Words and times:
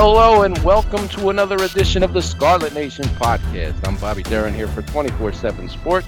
Hello 0.00 0.42
and 0.42 0.56
welcome 0.58 1.08
to 1.08 1.28
another 1.28 1.56
edition 1.56 2.04
of 2.04 2.12
the 2.12 2.22
Scarlet 2.22 2.72
Nation 2.72 3.04
podcast. 3.16 3.84
I'm 3.84 3.96
Bobby 3.96 4.22
Deren 4.22 4.54
here 4.54 4.68
for 4.68 4.82
24 4.82 5.32
7 5.32 5.68
Sports 5.68 6.06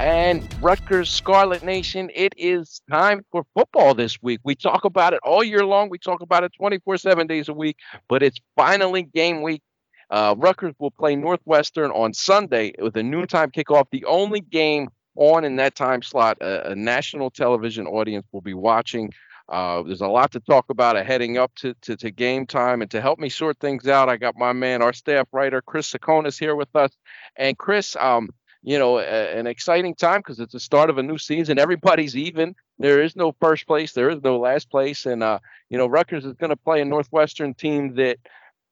and 0.00 0.48
Rutgers 0.62 1.10
Scarlet 1.10 1.62
Nation. 1.62 2.10
It 2.14 2.32
is 2.38 2.80
time 2.90 3.26
for 3.30 3.44
football 3.54 3.92
this 3.92 4.22
week. 4.22 4.40
We 4.42 4.54
talk 4.54 4.86
about 4.86 5.12
it 5.12 5.20
all 5.22 5.44
year 5.44 5.66
long, 5.66 5.90
we 5.90 5.98
talk 5.98 6.22
about 6.22 6.44
it 6.44 6.52
24 6.56 6.96
7 6.96 7.26
days 7.26 7.50
a 7.50 7.52
week, 7.52 7.76
but 8.08 8.22
it's 8.22 8.40
finally 8.56 9.02
game 9.02 9.42
week. 9.42 9.60
Uh, 10.08 10.34
Rutgers 10.38 10.72
will 10.78 10.90
play 10.90 11.14
Northwestern 11.14 11.90
on 11.90 12.14
Sunday 12.14 12.72
with 12.78 12.96
a 12.96 13.02
noontime 13.02 13.50
kickoff, 13.50 13.84
the 13.90 14.06
only 14.06 14.40
game 14.40 14.88
on 15.14 15.44
in 15.44 15.56
that 15.56 15.74
time 15.74 16.00
slot 16.00 16.38
a, 16.40 16.70
a 16.70 16.74
national 16.74 17.30
television 17.30 17.86
audience 17.86 18.26
will 18.32 18.40
be 18.40 18.54
watching. 18.54 19.12
Uh, 19.48 19.82
there's 19.82 20.00
a 20.00 20.08
lot 20.08 20.32
to 20.32 20.40
talk 20.40 20.70
about 20.70 20.96
heading 21.06 21.38
up 21.38 21.54
to, 21.54 21.74
to, 21.82 21.96
to, 21.96 22.10
game 22.10 22.46
time. 22.46 22.82
And 22.82 22.90
to 22.90 23.00
help 23.00 23.18
me 23.18 23.28
sort 23.28 23.58
things 23.60 23.86
out, 23.86 24.08
I 24.08 24.16
got 24.16 24.36
my 24.36 24.52
man, 24.52 24.82
our 24.82 24.92
staff 24.92 25.28
writer, 25.32 25.62
Chris 25.62 25.92
Tsakonas, 25.92 26.38
here 26.38 26.56
with 26.56 26.74
us. 26.74 26.90
And 27.36 27.56
Chris, 27.56 27.94
um, 27.96 28.30
you 28.62 28.78
know, 28.78 28.98
a, 28.98 29.38
an 29.38 29.46
exciting 29.46 29.94
time 29.94 30.18
because 30.18 30.40
it's 30.40 30.52
the 30.52 30.60
start 30.60 30.90
of 30.90 30.98
a 30.98 31.02
new 31.02 31.18
season. 31.18 31.60
Everybody's 31.60 32.16
even. 32.16 32.56
There 32.80 33.00
is 33.00 33.14
no 33.14 33.36
first 33.40 33.68
place. 33.68 33.92
There 33.92 34.10
is 34.10 34.20
no 34.22 34.38
last 34.38 34.68
place. 34.68 35.06
And, 35.06 35.22
uh, 35.22 35.38
you 35.70 35.78
know, 35.78 35.86
Rutgers 35.86 36.24
is 36.24 36.34
going 36.34 36.50
to 36.50 36.56
play 36.56 36.80
a 36.80 36.84
Northwestern 36.84 37.54
team 37.54 37.94
that 37.94 38.18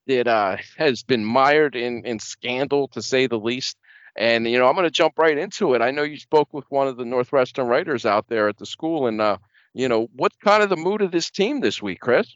that 0.06 0.28
uh, 0.28 0.56
has 0.76 1.02
been 1.02 1.24
mired 1.24 1.74
in, 1.74 2.04
in 2.04 2.18
scandal, 2.18 2.88
to 2.88 3.00
say 3.00 3.26
the 3.26 3.38
least. 3.38 3.78
And, 4.16 4.46
you 4.46 4.58
know, 4.58 4.68
I'm 4.68 4.74
going 4.74 4.84
to 4.84 4.90
jump 4.90 5.18
right 5.18 5.38
into 5.38 5.72
it. 5.74 5.80
I 5.80 5.92
know 5.92 6.02
you 6.02 6.18
spoke 6.18 6.52
with 6.52 6.66
one 6.68 6.88
of 6.88 6.98
the 6.98 7.06
Northwestern 7.06 7.68
writers 7.68 8.04
out 8.04 8.26
there 8.28 8.48
at 8.48 8.58
the 8.58 8.66
school. 8.66 9.06
And, 9.06 9.20
uh, 9.20 9.38
you 9.74 9.88
know, 9.88 10.08
what's 10.14 10.36
kind 10.36 10.62
of 10.62 10.70
the 10.70 10.76
mood 10.76 11.02
of 11.02 11.10
this 11.10 11.30
team 11.30 11.60
this 11.60 11.82
week, 11.82 12.00
Chris? 12.00 12.32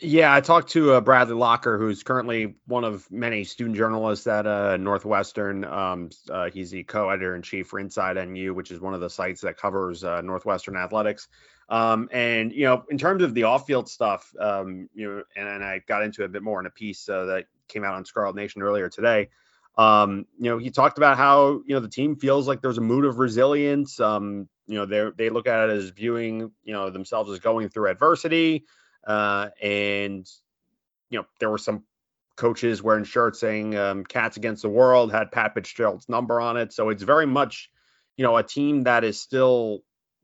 Yeah, 0.00 0.32
I 0.32 0.40
talked 0.40 0.70
to 0.70 0.92
uh, 0.92 1.00
Bradley 1.00 1.34
Locker, 1.34 1.76
who's 1.76 2.04
currently 2.04 2.54
one 2.66 2.84
of 2.84 3.10
many 3.10 3.42
student 3.42 3.76
journalists 3.76 4.26
at 4.28 4.46
uh, 4.46 4.76
Northwestern. 4.76 5.64
Um, 5.64 6.10
uh, 6.30 6.48
he's 6.48 6.70
the 6.70 6.84
co-editor 6.84 7.34
in 7.34 7.42
chief 7.42 7.66
for 7.68 7.80
Inside 7.80 8.16
NU, 8.28 8.54
which 8.54 8.70
is 8.70 8.80
one 8.80 8.94
of 8.94 9.00
the 9.00 9.10
sites 9.10 9.40
that 9.40 9.56
covers 9.56 10.04
uh, 10.04 10.20
Northwestern 10.20 10.76
athletics. 10.76 11.26
Um, 11.68 12.08
and 12.12 12.52
you 12.52 12.64
know, 12.64 12.84
in 12.88 12.98
terms 12.98 13.22
of 13.24 13.34
the 13.34 13.44
off-field 13.44 13.88
stuff, 13.88 14.32
um, 14.38 14.88
you 14.94 15.08
know, 15.08 15.22
and, 15.36 15.48
and, 15.48 15.64
I 15.64 15.80
got 15.86 16.02
into 16.02 16.22
it 16.22 16.26
a 16.26 16.28
bit 16.28 16.42
more 16.42 16.58
in 16.58 16.66
a 16.66 16.70
piece 16.70 17.08
uh, 17.08 17.26
that 17.26 17.46
came 17.68 17.84
out 17.84 17.94
on 17.94 18.04
Scarlet 18.04 18.34
Nation 18.34 18.62
earlier 18.62 18.88
today. 18.88 19.28
Um, 19.78 20.26
you 20.38 20.50
know, 20.50 20.58
he 20.58 20.70
talked 20.70 20.98
about 20.98 21.16
how 21.16 21.62
you 21.64 21.74
know 21.74 21.80
the 21.80 21.88
team 21.88 22.16
feels 22.16 22.48
like 22.48 22.60
there's 22.60 22.78
a 22.78 22.82
mood 22.82 23.04
of 23.04 23.18
resilience. 23.18 24.00
Um, 24.00 24.48
you 24.70 24.76
know, 24.76 24.86
they 24.86 25.10
they 25.16 25.30
look 25.30 25.48
at 25.48 25.68
it 25.68 25.72
as 25.72 25.90
viewing 25.90 26.52
you 26.62 26.72
know 26.72 26.90
themselves 26.90 27.28
as 27.28 27.40
going 27.40 27.68
through 27.68 27.90
adversity, 27.90 28.66
uh, 29.04 29.48
and 29.60 30.30
you 31.10 31.18
know 31.18 31.26
there 31.40 31.50
were 31.50 31.58
some 31.58 31.82
coaches 32.36 32.80
wearing 32.80 33.02
shirts 33.02 33.40
saying 33.40 33.76
um, 33.76 34.04
"Cats 34.04 34.36
Against 34.36 34.62
the 34.62 34.68
World" 34.68 35.10
had 35.10 35.32
Pat 35.32 35.54
Fitzgerald's 35.54 36.08
number 36.08 36.40
on 36.40 36.56
it, 36.56 36.72
so 36.72 36.88
it's 36.90 37.02
very 37.02 37.26
much 37.26 37.68
you 38.16 38.24
know 38.24 38.36
a 38.36 38.44
team 38.44 38.84
that 38.84 39.02
is 39.02 39.20
still 39.20 39.80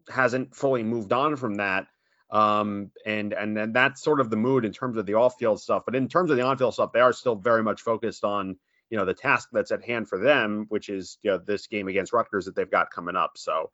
hasn't 0.08 0.55
fully 0.55 0.84
moved 0.84 1.12
on 1.12 1.34
from 1.34 1.56
that. 1.56 1.89
Um, 2.30 2.92
and 3.05 3.33
and 3.33 3.56
then 3.56 3.72
that's 3.72 4.00
sort 4.00 4.20
of 4.20 4.30
the 4.30 4.36
mood 4.36 4.64
in 4.64 4.72
terms 4.72 4.97
of 4.97 5.06
the 5.06 5.14
off-field 5.14 5.61
stuff. 5.61 5.83
But 5.84 5.97
in 5.97 6.06
terms 6.06 6.30
of 6.30 6.36
the 6.36 6.44
on-field 6.44 6.74
stuff, 6.74 6.92
they 6.92 7.00
are 7.00 7.12
still 7.12 7.34
very 7.34 7.64
much 7.64 7.83
focused 7.83 8.22
on 8.22 8.56
you 8.91 8.97
know 8.97 9.05
the 9.05 9.14
task 9.14 9.48
that's 9.52 9.72
at 9.72 9.84
hand 9.84 10.08
for 10.08 10.19
them, 10.19 10.67
which 10.69 10.89
is 10.89 11.19
you 11.22 11.33
know 11.33 11.39
this 11.39 11.67
game 11.67 11.89
against 11.89 12.12
Rutgers 12.12 12.44
that 12.44 12.55
they've 12.55 12.70
got 12.70 12.92
coming 12.92 13.17
up. 13.17 13.33
So 13.34 13.70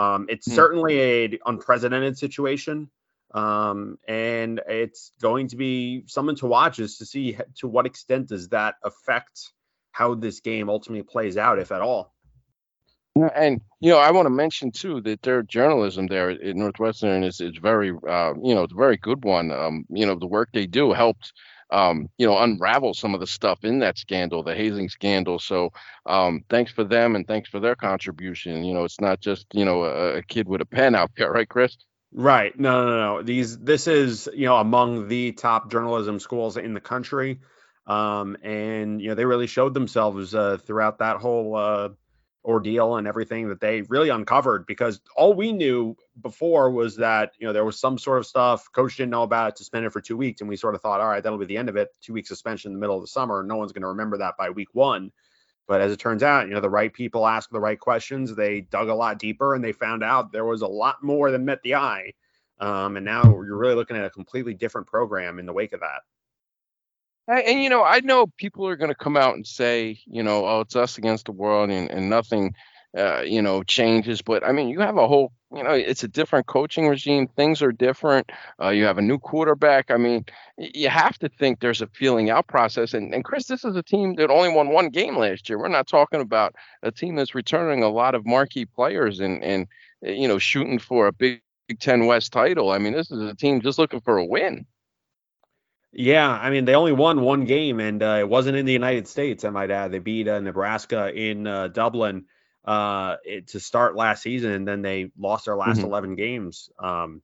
um, 0.00 0.26
it's 0.30 0.46
hmm. 0.46 0.54
certainly 0.54 1.00
a 1.00 1.38
unprecedented 1.44 2.16
situation. 2.16 2.90
Um, 3.32 3.98
and 4.08 4.60
it's 4.66 5.12
going 5.20 5.48
to 5.48 5.56
be 5.56 6.04
something 6.06 6.36
to 6.36 6.46
watch 6.46 6.78
is 6.78 6.98
to 6.98 7.06
see 7.06 7.36
to 7.58 7.68
what 7.68 7.86
extent 7.86 8.28
does 8.28 8.48
that 8.48 8.76
affect 8.82 9.52
how 9.92 10.14
this 10.14 10.40
game 10.40 10.70
ultimately 10.70 11.04
plays 11.04 11.36
out, 11.36 11.58
if 11.58 11.70
at 11.70 11.82
all. 11.82 12.14
And 13.14 13.60
you 13.80 13.90
know, 13.90 13.98
I 13.98 14.10
want 14.12 14.26
to 14.26 14.30
mention 14.30 14.72
too 14.72 15.00
that 15.02 15.22
their 15.22 15.42
journalism 15.42 16.06
there 16.06 16.30
at 16.30 16.56
Northwestern 16.56 17.22
is 17.22 17.40
is 17.40 17.58
very, 17.60 17.90
uh, 17.90 18.32
you 18.42 18.54
know, 18.54 18.62
it's 18.62 18.72
a 18.72 18.76
very 18.76 18.96
good 18.96 19.22
one. 19.22 19.52
Um, 19.52 19.84
you 19.90 20.06
know, 20.06 20.18
the 20.18 20.26
work 20.26 20.48
they 20.54 20.66
do 20.66 20.92
helped 20.92 21.32
um, 21.70 22.08
you 22.18 22.26
know, 22.26 22.38
unravel 22.38 22.94
some 22.94 23.14
of 23.14 23.20
the 23.20 23.26
stuff 23.26 23.64
in 23.64 23.80
that 23.80 23.98
scandal, 23.98 24.42
the 24.42 24.54
hazing 24.54 24.88
scandal. 24.88 25.38
So 25.38 25.70
um, 26.06 26.44
thanks 26.48 26.72
for 26.72 26.84
them 26.84 27.16
and 27.16 27.26
thanks 27.26 27.48
for 27.48 27.60
their 27.60 27.76
contribution. 27.76 28.64
You 28.64 28.74
know, 28.74 28.84
it's 28.84 29.00
not 29.00 29.20
just, 29.20 29.46
you 29.52 29.64
know, 29.64 29.84
a, 29.84 30.18
a 30.18 30.22
kid 30.22 30.48
with 30.48 30.60
a 30.60 30.66
pen 30.66 30.94
out 30.94 31.10
there, 31.16 31.30
right, 31.32 31.48
Chris? 31.48 31.76
Right. 32.12 32.58
No, 32.58 32.86
no, 32.86 32.98
no. 32.98 33.22
These, 33.22 33.58
this 33.58 33.86
is, 33.86 34.28
you 34.34 34.46
know, 34.46 34.56
among 34.56 35.08
the 35.08 35.32
top 35.32 35.70
journalism 35.70 36.18
schools 36.18 36.56
in 36.56 36.74
the 36.74 36.80
country. 36.80 37.40
Um, 37.86 38.36
and, 38.42 39.00
you 39.00 39.08
know, 39.08 39.14
they 39.14 39.24
really 39.24 39.46
showed 39.46 39.74
themselves 39.74 40.34
uh, 40.34 40.58
throughout 40.58 40.98
that 40.98 41.16
whole 41.16 41.56
uh, 41.56 41.88
ordeal 42.44 42.96
and 42.96 43.06
everything 43.06 43.48
that 43.48 43.60
they 43.60 43.82
really 43.82 44.08
uncovered 44.08 44.64
because 44.66 45.00
all 45.14 45.34
we 45.34 45.52
knew 45.52 45.94
before 46.22 46.70
was 46.70 46.96
that 46.96 47.32
you 47.38 47.46
know 47.46 47.52
there 47.52 47.66
was 47.66 47.78
some 47.78 47.98
sort 47.98 48.18
of 48.18 48.26
stuff 48.26 48.66
coach 48.72 48.96
didn't 48.96 49.10
know 49.10 49.24
about 49.24 49.50
it 49.50 49.58
suspended 49.58 49.92
for 49.92 50.00
two 50.00 50.16
weeks 50.16 50.40
and 50.40 50.48
we 50.48 50.56
sort 50.56 50.74
of 50.74 50.80
thought 50.80 51.00
all 51.00 51.08
right 51.08 51.22
that'll 51.22 51.38
be 51.38 51.44
the 51.44 51.56
end 51.56 51.68
of 51.68 51.76
it. 51.76 51.90
Two 52.00 52.14
week 52.14 52.26
suspension 52.26 52.70
in 52.70 52.74
the 52.74 52.80
middle 52.80 52.96
of 52.96 53.02
the 53.02 53.08
summer 53.08 53.42
no 53.42 53.56
one's 53.56 53.72
going 53.72 53.82
to 53.82 53.88
remember 53.88 54.16
that 54.18 54.36
by 54.38 54.48
week 54.48 54.68
one. 54.72 55.12
But 55.68 55.82
as 55.82 55.92
it 55.92 55.98
turns 55.98 56.22
out 56.22 56.48
you 56.48 56.54
know 56.54 56.60
the 56.60 56.70
right 56.70 56.92
people 56.92 57.26
asked 57.26 57.50
the 57.50 57.60
right 57.60 57.78
questions 57.78 58.34
they 58.34 58.62
dug 58.62 58.88
a 58.88 58.94
lot 58.94 59.18
deeper 59.18 59.54
and 59.54 59.62
they 59.62 59.72
found 59.72 60.02
out 60.02 60.32
there 60.32 60.46
was 60.46 60.62
a 60.62 60.66
lot 60.66 61.02
more 61.02 61.30
than 61.30 61.44
met 61.44 61.62
the 61.62 61.74
eye. 61.74 62.12
Um, 62.58 62.96
and 62.96 63.04
now 63.04 63.24
you're 63.24 63.56
really 63.56 63.74
looking 63.74 63.96
at 63.96 64.04
a 64.04 64.10
completely 64.10 64.54
different 64.54 64.86
program 64.86 65.38
in 65.38 65.46
the 65.46 65.52
wake 65.52 65.72
of 65.72 65.80
that 65.80 66.02
and, 67.38 67.62
you 67.62 67.70
know, 67.70 67.84
I 67.84 68.00
know 68.00 68.26
people 68.26 68.66
are 68.66 68.76
going 68.76 68.90
to 68.90 68.94
come 68.94 69.16
out 69.16 69.34
and 69.34 69.46
say, 69.46 70.00
you 70.06 70.22
know, 70.22 70.46
oh, 70.46 70.60
it's 70.60 70.76
us 70.76 70.98
against 70.98 71.26
the 71.26 71.32
world 71.32 71.70
and, 71.70 71.90
and 71.90 72.10
nothing, 72.10 72.54
uh, 72.96 73.20
you 73.22 73.42
know, 73.42 73.62
changes. 73.62 74.22
But 74.22 74.44
I 74.44 74.52
mean, 74.52 74.68
you 74.68 74.80
have 74.80 74.96
a 74.96 75.06
whole, 75.06 75.32
you 75.54 75.62
know, 75.62 75.72
it's 75.72 76.04
a 76.04 76.08
different 76.08 76.46
coaching 76.46 76.88
regime. 76.88 77.28
Things 77.28 77.62
are 77.62 77.72
different. 77.72 78.30
Uh, 78.60 78.70
you 78.70 78.84
have 78.84 78.98
a 78.98 79.02
new 79.02 79.18
quarterback. 79.18 79.90
I 79.90 79.96
mean, 79.96 80.24
you 80.58 80.88
have 80.88 81.18
to 81.18 81.28
think 81.28 81.60
there's 81.60 81.82
a 81.82 81.88
feeling 81.88 82.30
out 82.30 82.46
process. 82.46 82.94
And, 82.94 83.14
and 83.14 83.24
Chris, 83.24 83.46
this 83.46 83.64
is 83.64 83.76
a 83.76 83.82
team 83.82 84.14
that 84.16 84.30
only 84.30 84.52
won 84.52 84.70
one 84.70 84.88
game 84.88 85.16
last 85.16 85.48
year. 85.48 85.58
We're 85.58 85.68
not 85.68 85.88
talking 85.88 86.20
about 86.20 86.54
a 86.82 86.90
team 86.90 87.16
that's 87.16 87.34
returning 87.34 87.82
a 87.82 87.88
lot 87.88 88.14
of 88.14 88.26
marquee 88.26 88.66
players 88.66 89.20
and, 89.20 89.42
and 89.42 89.66
you 90.02 90.28
know, 90.28 90.38
shooting 90.38 90.78
for 90.78 91.06
a 91.06 91.12
Big 91.12 91.42
Ten 91.78 92.06
West 92.06 92.32
title. 92.32 92.70
I 92.70 92.78
mean, 92.78 92.92
this 92.92 93.10
is 93.10 93.22
a 93.22 93.34
team 93.34 93.60
just 93.60 93.78
looking 93.78 94.00
for 94.00 94.16
a 94.18 94.24
win. 94.24 94.66
Yeah, 95.92 96.28
I 96.30 96.50
mean 96.50 96.64
they 96.64 96.74
only 96.74 96.92
won 96.92 97.20
one 97.20 97.44
game, 97.44 97.80
and 97.80 98.02
uh, 98.02 98.16
it 98.20 98.28
wasn't 98.28 98.56
in 98.56 98.66
the 98.66 98.72
United 98.72 99.08
States. 99.08 99.44
I 99.44 99.50
might 99.50 99.70
add, 99.70 99.90
they 99.90 99.98
beat 99.98 100.28
uh, 100.28 100.40
Nebraska 100.40 101.12
in 101.12 101.46
uh, 101.46 101.68
Dublin 101.68 102.26
uh, 102.64 103.16
it, 103.24 103.48
to 103.48 103.60
start 103.60 103.96
last 103.96 104.22
season, 104.22 104.52
and 104.52 104.68
then 104.68 104.82
they 104.82 105.10
lost 105.18 105.46
their 105.46 105.56
last 105.56 105.78
mm-hmm. 105.78 105.86
11 105.86 106.14
games. 106.14 106.70
Um, 106.78 107.22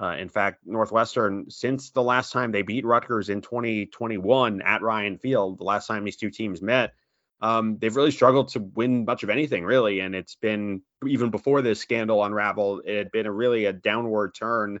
uh, 0.00 0.16
in 0.18 0.28
fact, 0.28 0.60
Northwestern, 0.64 1.50
since 1.50 1.90
the 1.90 2.02
last 2.02 2.32
time 2.32 2.52
they 2.52 2.62
beat 2.62 2.86
Rutgers 2.86 3.28
in 3.28 3.42
2021 3.42 4.62
at 4.62 4.80
Ryan 4.80 5.18
Field, 5.18 5.58
the 5.58 5.64
last 5.64 5.88
time 5.88 6.04
these 6.04 6.16
two 6.16 6.30
teams 6.30 6.62
met, 6.62 6.94
um, 7.40 7.78
they've 7.78 7.94
really 7.94 8.12
struggled 8.12 8.48
to 8.50 8.60
win 8.60 9.04
much 9.04 9.24
of 9.24 9.30
anything, 9.30 9.64
really. 9.64 10.00
And 10.00 10.14
it's 10.14 10.36
been 10.36 10.82
even 11.06 11.30
before 11.30 11.62
this 11.62 11.80
scandal 11.80 12.24
unraveled, 12.24 12.82
it 12.84 12.96
had 12.96 13.10
been 13.10 13.26
a 13.26 13.32
really 13.32 13.64
a 13.64 13.72
downward 13.72 14.34
turn 14.34 14.80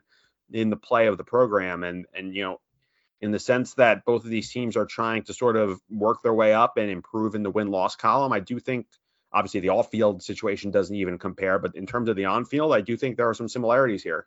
in 0.52 0.70
the 0.70 0.76
play 0.76 1.08
of 1.08 1.18
the 1.18 1.24
program. 1.24 1.82
And 1.82 2.06
and 2.14 2.34
you 2.34 2.42
know, 2.42 2.60
in 3.20 3.32
the 3.32 3.38
sense 3.38 3.74
that 3.74 4.04
both 4.04 4.24
of 4.24 4.30
these 4.30 4.50
teams 4.50 4.76
are 4.76 4.86
trying 4.86 5.22
to 5.24 5.34
sort 5.34 5.56
of 5.56 5.80
work 5.90 6.22
their 6.22 6.34
way 6.34 6.54
up 6.54 6.76
and 6.76 6.90
improve 6.90 7.34
in 7.34 7.42
the 7.42 7.50
win 7.50 7.68
loss 7.70 7.96
column. 7.96 8.32
I 8.32 8.40
do 8.40 8.58
think 8.60 8.86
obviously 9.32 9.60
the 9.60 9.70
off 9.70 9.90
field 9.90 10.22
situation 10.22 10.70
doesn't 10.70 10.94
even 10.94 11.18
compare, 11.18 11.58
but 11.58 11.74
in 11.74 11.86
terms 11.86 12.08
of 12.08 12.16
the 12.16 12.26
on 12.26 12.44
field, 12.44 12.72
I 12.72 12.80
do 12.80 12.96
think 12.96 13.16
there 13.16 13.28
are 13.28 13.34
some 13.34 13.48
similarities 13.48 14.02
here. 14.02 14.26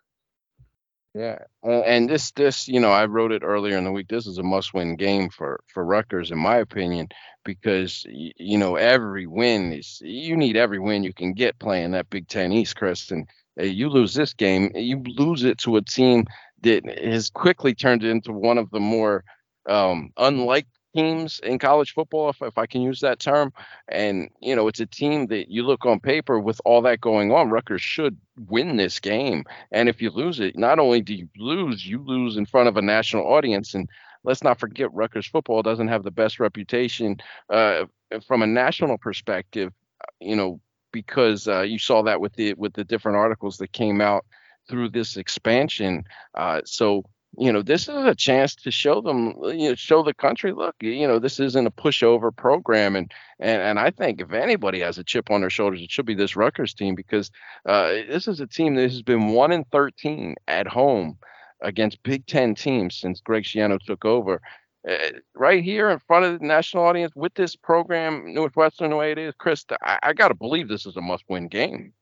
Yeah, 1.14 1.40
and 1.62 2.10
this 2.10 2.32
this 2.32 2.70
you 2.70 2.80
know 2.80 2.92
I 2.92 3.06
wrote 3.06 3.34
it 3.34 3.44
earlier 3.44 3.78
in 3.78 3.84
the 3.84 3.92
week. 3.92 4.08
This 4.08 4.28
is 4.28 4.38
a 4.38 4.44
must 4.44 4.74
win 4.74 4.96
game 4.96 5.30
for 5.30 5.62
for 5.68 5.84
Rutgers 5.84 6.32
in 6.32 6.38
my 6.38 6.56
opinion 6.56 7.10
because 7.44 8.06
you 8.08 8.58
know 8.58 8.78
every 8.78 9.28
win 9.28 9.74
is 9.74 10.00
you 10.02 10.38
need 10.38 10.56
every 10.56 10.80
win 10.80 11.04
you 11.04 11.14
can 11.14 11.34
get 11.34 11.60
playing 11.60 11.92
that 11.92 12.10
Big 12.10 12.30
Ten 12.30 12.54
East, 12.54 12.78
Chris. 12.78 13.12
And 13.12 13.28
you 13.58 13.90
lose 13.90 14.14
this 14.14 14.34
game, 14.34 14.72
you 14.74 15.04
lose 15.06 15.44
it 15.44 15.58
to 15.60 15.76
a 15.76 15.82
team 15.82 16.26
that 16.62 16.86
has 16.86 17.30
quickly 17.30 17.74
turned 17.74 18.04
into 18.04 18.32
one 18.32 18.58
of 18.58 18.70
the 18.72 18.80
more 18.80 19.24
um, 19.68 20.12
unliked 20.18 20.70
teams 20.96 21.40
in 21.44 21.58
college 21.58 21.94
football, 21.94 22.30
if, 22.30 22.42
if 22.42 22.58
I 22.58 22.66
can 22.66 22.82
use 22.82 23.00
that 23.00 23.20
term. 23.20 23.54
And, 23.88 24.30
you 24.42 24.56
know, 24.56 24.68
it's 24.68 24.80
a 24.80 24.86
team 24.86 25.28
that 25.28 25.50
you 25.50 25.64
look 25.64 25.86
on 25.86 26.00
paper 26.00 26.40
with 26.40 26.60
all 26.66 26.82
that 26.82 27.02
going 27.02 27.32
on, 27.32 27.50
Rutgers 27.50 27.82
should 27.82 28.18
win 28.48 28.78
this 28.78 29.00
game. 29.00 29.46
And 29.72 29.88
if 29.88 30.02
you 30.02 30.10
lose 30.10 30.40
it, 30.40 30.58
not 30.58 30.80
only 30.80 31.02
do 31.02 31.14
you 31.14 31.30
lose, 31.38 31.86
you 31.86 32.04
lose 32.04 32.38
in 32.38 32.46
front 32.46 32.68
of 32.68 32.78
a 32.78 32.82
national 32.82 33.26
audience. 33.26 33.74
And 33.74 33.88
let's 34.24 34.44
not 34.44 34.60
forget, 34.60 34.94
Rutgers 34.94 35.28
football 35.28 35.62
doesn't 35.62 35.88
have 35.88 36.04
the 36.04 36.12
best 36.12 36.40
reputation 36.40 37.18
uh, 37.50 37.86
from 38.28 38.42
a 38.42 38.48
national 38.48 38.98
perspective, 38.98 39.72
you 40.20 40.36
know, 40.36 40.60
because 40.92 41.48
uh, 41.48 41.62
you 41.62 41.80
saw 41.80 42.04
that 42.04 42.20
with 42.20 42.34
the 42.34 42.54
with 42.56 42.74
the 42.74 42.84
different 42.84 43.18
articles 43.18 43.58
that 43.58 43.72
came 43.72 44.02
out 44.02 44.26
through 44.72 44.90
this 44.90 45.18
expansion. 45.18 46.04
Uh, 46.34 46.62
so 46.66 47.04
you 47.38 47.52
know, 47.52 47.62
this 47.62 47.84
is 47.84 47.96
a 47.96 48.16
chance 48.16 48.56
to 48.56 48.72
show 48.72 49.00
them, 49.00 49.36
you 49.44 49.70
know, 49.70 49.76
show 49.76 50.04
the 50.04 50.14
country, 50.14 50.52
look, 50.52 50.76
you 50.82 51.08
know, 51.08 51.18
this 51.18 51.40
isn't 51.40 51.66
a 51.66 51.72
pushover 51.72 52.36
program, 52.36 52.96
and 52.96 53.12
and 53.40 53.62
and 53.62 53.80
I 53.80 53.90
think 53.90 54.20
if 54.20 54.34
anybody 54.34 54.82
has 54.82 54.98
a 54.98 55.04
chip 55.04 55.32
on 55.32 55.42
their 55.42 55.50
shoulders, 55.50 55.82
it 55.82 55.92
should 55.92 56.06
be 56.06 56.14
this 56.14 56.36
Rutgers 56.36 56.74
team 56.74 56.94
because 56.94 57.32
uh, 57.66 57.88
this 58.10 58.28
is 58.28 58.42
a 58.42 58.48
team 58.48 58.76
that 58.76 58.92
has 58.92 59.02
been 59.02 59.30
one 59.30 59.54
in 59.54 59.64
thirteen 59.66 60.36
at 60.48 60.68
home 60.68 61.18
against 61.62 62.04
Big 62.04 62.26
Ten 62.26 62.54
teams 62.54 62.96
since 62.96 63.22
Greg 63.22 63.44
Schiano 63.44 63.80
took 63.80 64.04
over. 64.04 64.42
Uh, 64.90 64.98
right 65.36 65.64
here 65.64 65.90
in 65.92 66.00
front 66.00 66.26
of 66.26 66.40
the 66.40 66.46
national 66.46 66.84
audience 66.84 67.14
with 67.16 67.34
this 67.36 67.56
program, 67.56 68.34
Northwestern 68.34 68.90
the 68.90 68.96
way 68.96 69.12
it 69.12 69.20
is, 69.20 69.34
Chris, 69.38 69.64
I, 69.84 70.00
I 70.02 70.14
got 70.14 70.30
to 70.30 70.34
believe 70.34 70.68
this 70.68 70.88
is 70.88 70.98
a 70.98 71.02
must-win 71.02 71.50
game. 71.50 71.94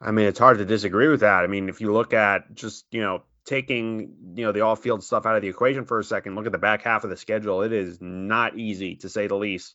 I 0.00 0.10
mean, 0.12 0.26
it's 0.26 0.38
hard 0.38 0.58
to 0.58 0.64
disagree 0.64 1.08
with 1.08 1.20
that. 1.20 1.44
I 1.44 1.46
mean, 1.46 1.68
if 1.68 1.80
you 1.80 1.92
look 1.92 2.12
at 2.12 2.54
just 2.54 2.86
you 2.90 3.00
know 3.00 3.22
taking 3.44 4.14
you 4.36 4.44
know 4.44 4.52
the 4.52 4.60
off-field 4.60 5.02
stuff 5.02 5.26
out 5.26 5.36
of 5.36 5.42
the 5.42 5.48
equation 5.48 5.84
for 5.84 5.98
a 5.98 6.04
second, 6.04 6.34
look 6.34 6.46
at 6.46 6.52
the 6.52 6.58
back 6.58 6.82
half 6.82 7.04
of 7.04 7.10
the 7.10 7.16
schedule. 7.16 7.62
It 7.62 7.72
is 7.72 7.98
not 8.00 8.56
easy 8.56 8.96
to 8.96 9.08
say 9.08 9.26
the 9.26 9.36
least. 9.36 9.74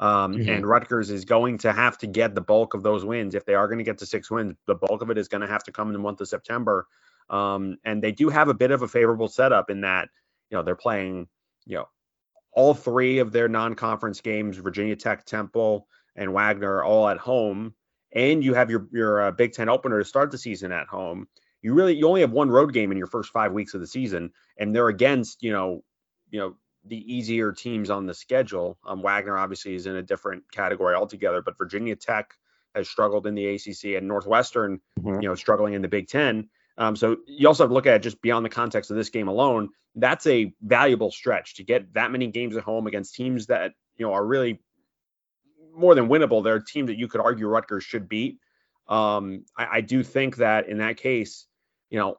Um, 0.00 0.34
mm-hmm. 0.34 0.48
And 0.48 0.66
Rutgers 0.66 1.10
is 1.10 1.24
going 1.24 1.58
to 1.58 1.72
have 1.72 1.96
to 1.98 2.08
get 2.08 2.34
the 2.34 2.40
bulk 2.40 2.74
of 2.74 2.82
those 2.82 3.04
wins 3.04 3.34
if 3.34 3.44
they 3.44 3.54
are 3.54 3.68
going 3.68 3.78
to 3.78 3.84
get 3.84 3.98
to 3.98 4.06
six 4.06 4.30
wins. 4.30 4.56
The 4.66 4.74
bulk 4.74 5.00
of 5.00 5.10
it 5.10 5.18
is 5.18 5.28
going 5.28 5.42
to 5.42 5.46
have 5.46 5.62
to 5.64 5.72
come 5.72 5.88
in 5.88 5.92
the 5.92 6.00
month 6.00 6.20
of 6.20 6.28
September. 6.28 6.86
Um, 7.30 7.78
and 7.84 8.02
they 8.02 8.10
do 8.10 8.28
have 8.28 8.48
a 8.48 8.54
bit 8.54 8.72
of 8.72 8.82
a 8.82 8.88
favorable 8.88 9.28
setup 9.28 9.70
in 9.70 9.82
that 9.82 10.08
you 10.50 10.56
know 10.56 10.62
they're 10.62 10.74
playing 10.74 11.28
you 11.66 11.76
know 11.76 11.88
all 12.52 12.74
three 12.74 13.18
of 13.18 13.32
their 13.32 13.48
non-conference 13.48 14.20
games, 14.20 14.58
Virginia 14.58 14.96
Tech, 14.96 15.24
Temple, 15.24 15.86
and 16.16 16.34
Wagner, 16.34 16.82
all 16.82 17.08
at 17.08 17.16
home, 17.16 17.74
and 18.14 18.44
you 18.44 18.54
have 18.54 18.70
your 18.70 18.86
your 18.92 19.22
uh, 19.22 19.30
Big 19.30 19.52
Ten 19.52 19.68
opener 19.68 19.98
to 19.98 20.04
start 20.04 20.30
the 20.30 20.38
season 20.38 20.72
at 20.72 20.86
home 20.86 21.26
you 21.62 21.74
really 21.74 21.94
you 21.94 22.06
only 22.06 22.20
have 22.20 22.32
one 22.32 22.50
road 22.50 22.72
game 22.72 22.90
in 22.92 22.98
your 22.98 23.06
first 23.06 23.30
five 23.30 23.52
weeks 23.52 23.74
of 23.74 23.80
the 23.80 23.86
season, 23.86 24.32
and 24.58 24.74
they're 24.74 24.88
against 24.88 25.42
you 25.42 25.52
know 25.52 25.82
you 26.30 26.40
know 26.40 26.56
the 26.84 26.96
easier 27.12 27.52
teams 27.52 27.88
on 27.88 28.06
the 28.06 28.14
schedule. 28.14 28.76
Um, 28.84 29.00
Wagner 29.00 29.38
obviously 29.38 29.74
is 29.74 29.86
in 29.86 29.96
a 29.96 30.02
different 30.02 30.42
category 30.50 30.96
altogether, 30.96 31.40
but 31.40 31.56
Virginia 31.56 31.94
Tech 31.94 32.34
has 32.74 32.88
struggled 32.88 33.26
in 33.26 33.34
the 33.34 33.46
ACC 33.46 33.96
and 33.96 34.08
Northwestern, 34.08 34.80
mm-hmm. 34.98 35.22
you 35.22 35.28
know, 35.28 35.34
struggling 35.36 35.74
in 35.74 35.82
the 35.82 35.88
Big 35.88 36.08
Ten. 36.08 36.48
Um, 36.78 36.96
so 36.96 37.18
you 37.26 37.46
also 37.46 37.62
have 37.62 37.70
to 37.70 37.74
look 37.74 37.86
at 37.86 37.94
it 37.94 38.02
just 38.02 38.20
beyond 38.22 38.44
the 38.44 38.50
context 38.50 38.90
of 38.90 38.96
this 38.96 39.10
game 39.10 39.28
alone. 39.28 39.68
That's 39.94 40.26
a 40.26 40.52
valuable 40.62 41.10
stretch 41.10 41.54
to 41.56 41.62
get 41.62 41.92
that 41.94 42.10
many 42.10 42.28
games 42.28 42.56
at 42.56 42.64
home 42.64 42.86
against 42.86 43.14
teams 43.14 43.46
that 43.46 43.72
you 43.96 44.06
know 44.06 44.12
are 44.12 44.26
really 44.26 44.60
more 45.74 45.94
than 45.94 46.08
winnable. 46.08 46.42
They're 46.42 46.56
a 46.56 46.64
team 46.64 46.86
that 46.86 46.98
you 46.98 47.08
could 47.08 47.20
argue 47.20 47.46
Rutgers 47.46 47.84
should 47.84 48.08
beat. 48.08 48.38
Um, 48.88 49.44
I, 49.56 49.66
I 49.72 49.80
do 49.80 50.02
think 50.02 50.36
that 50.36 50.68
in 50.68 50.78
that 50.78 50.96
case, 50.96 51.46
you 51.90 51.98
know, 51.98 52.18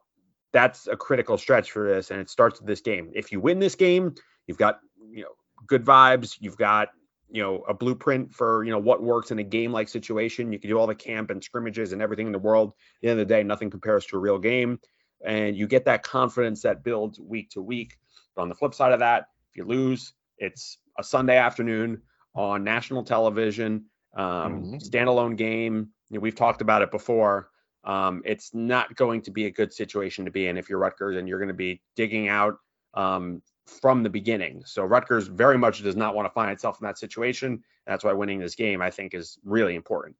that's 0.52 0.86
a 0.86 0.96
critical 0.96 1.36
stretch 1.36 1.72
for 1.72 1.86
this, 1.88 2.10
and 2.10 2.20
it 2.20 2.30
starts 2.30 2.60
with 2.60 2.66
this 2.66 2.80
game. 2.80 3.10
If 3.14 3.32
you 3.32 3.40
win 3.40 3.58
this 3.58 3.74
game, 3.74 4.14
you've 4.46 4.58
got 4.58 4.78
you 5.10 5.22
know 5.22 5.30
good 5.66 5.84
vibes. 5.84 6.36
You've 6.40 6.56
got 6.56 6.90
you 7.30 7.42
know 7.42 7.64
a 7.68 7.74
blueprint 7.74 8.32
for 8.32 8.64
you 8.64 8.70
know 8.70 8.78
what 8.78 9.02
works 9.02 9.32
in 9.32 9.40
a 9.40 9.44
game 9.44 9.72
like 9.72 9.88
situation. 9.88 10.52
You 10.52 10.60
can 10.60 10.70
do 10.70 10.78
all 10.78 10.86
the 10.86 10.94
camp 10.94 11.30
and 11.30 11.42
scrimmages 11.42 11.92
and 11.92 12.00
everything 12.00 12.26
in 12.26 12.32
the 12.32 12.38
world. 12.38 12.70
At 12.70 12.74
the 13.02 13.08
end 13.08 13.20
of 13.20 13.28
the 13.28 13.34
day, 13.34 13.42
nothing 13.42 13.68
compares 13.68 14.06
to 14.06 14.16
a 14.16 14.20
real 14.20 14.38
game, 14.38 14.78
and 15.24 15.56
you 15.56 15.66
get 15.66 15.84
that 15.86 16.04
confidence 16.04 16.62
that 16.62 16.84
builds 16.84 17.18
week 17.18 17.50
to 17.50 17.60
week. 17.60 17.98
But 18.36 18.42
on 18.42 18.48
the 18.48 18.54
flip 18.54 18.74
side 18.74 18.92
of 18.92 19.00
that, 19.00 19.26
if 19.50 19.56
you 19.56 19.64
lose, 19.64 20.12
it's 20.38 20.78
a 20.98 21.02
Sunday 21.02 21.36
afternoon 21.36 22.00
on 22.34 22.64
national 22.64 23.04
television, 23.04 23.86
um, 24.16 24.24
mm-hmm. 24.24 24.74
standalone 24.76 25.36
game. 25.36 25.88
You 26.10 26.18
know, 26.18 26.20
we've 26.20 26.34
talked 26.34 26.60
about 26.60 26.82
it 26.82 26.90
before 26.90 27.50
um, 27.84 28.22
it's 28.24 28.54
not 28.54 28.94
going 28.96 29.22
to 29.22 29.30
be 29.30 29.46
a 29.46 29.50
good 29.50 29.72
situation 29.72 30.24
to 30.24 30.30
be 30.30 30.46
in 30.46 30.56
if 30.56 30.68
you're 30.68 30.78
Rutgers 30.78 31.16
and 31.16 31.28
you're 31.28 31.38
going 31.38 31.48
to 31.48 31.54
be 31.54 31.80
digging 31.96 32.28
out 32.28 32.56
um, 32.94 33.42
from 33.66 34.02
the 34.02 34.10
beginning. 34.10 34.62
So 34.64 34.84
Rutgers 34.84 35.26
very 35.26 35.58
much 35.58 35.82
does 35.82 35.96
not 35.96 36.14
want 36.14 36.26
to 36.26 36.30
find 36.30 36.50
itself 36.50 36.78
in 36.80 36.86
that 36.86 36.98
situation. 36.98 37.62
That's 37.86 38.04
why 38.04 38.12
winning 38.12 38.38
this 38.38 38.54
game, 38.54 38.80
I 38.80 38.90
think, 38.90 39.14
is 39.14 39.38
really 39.44 39.74
important. 39.74 40.16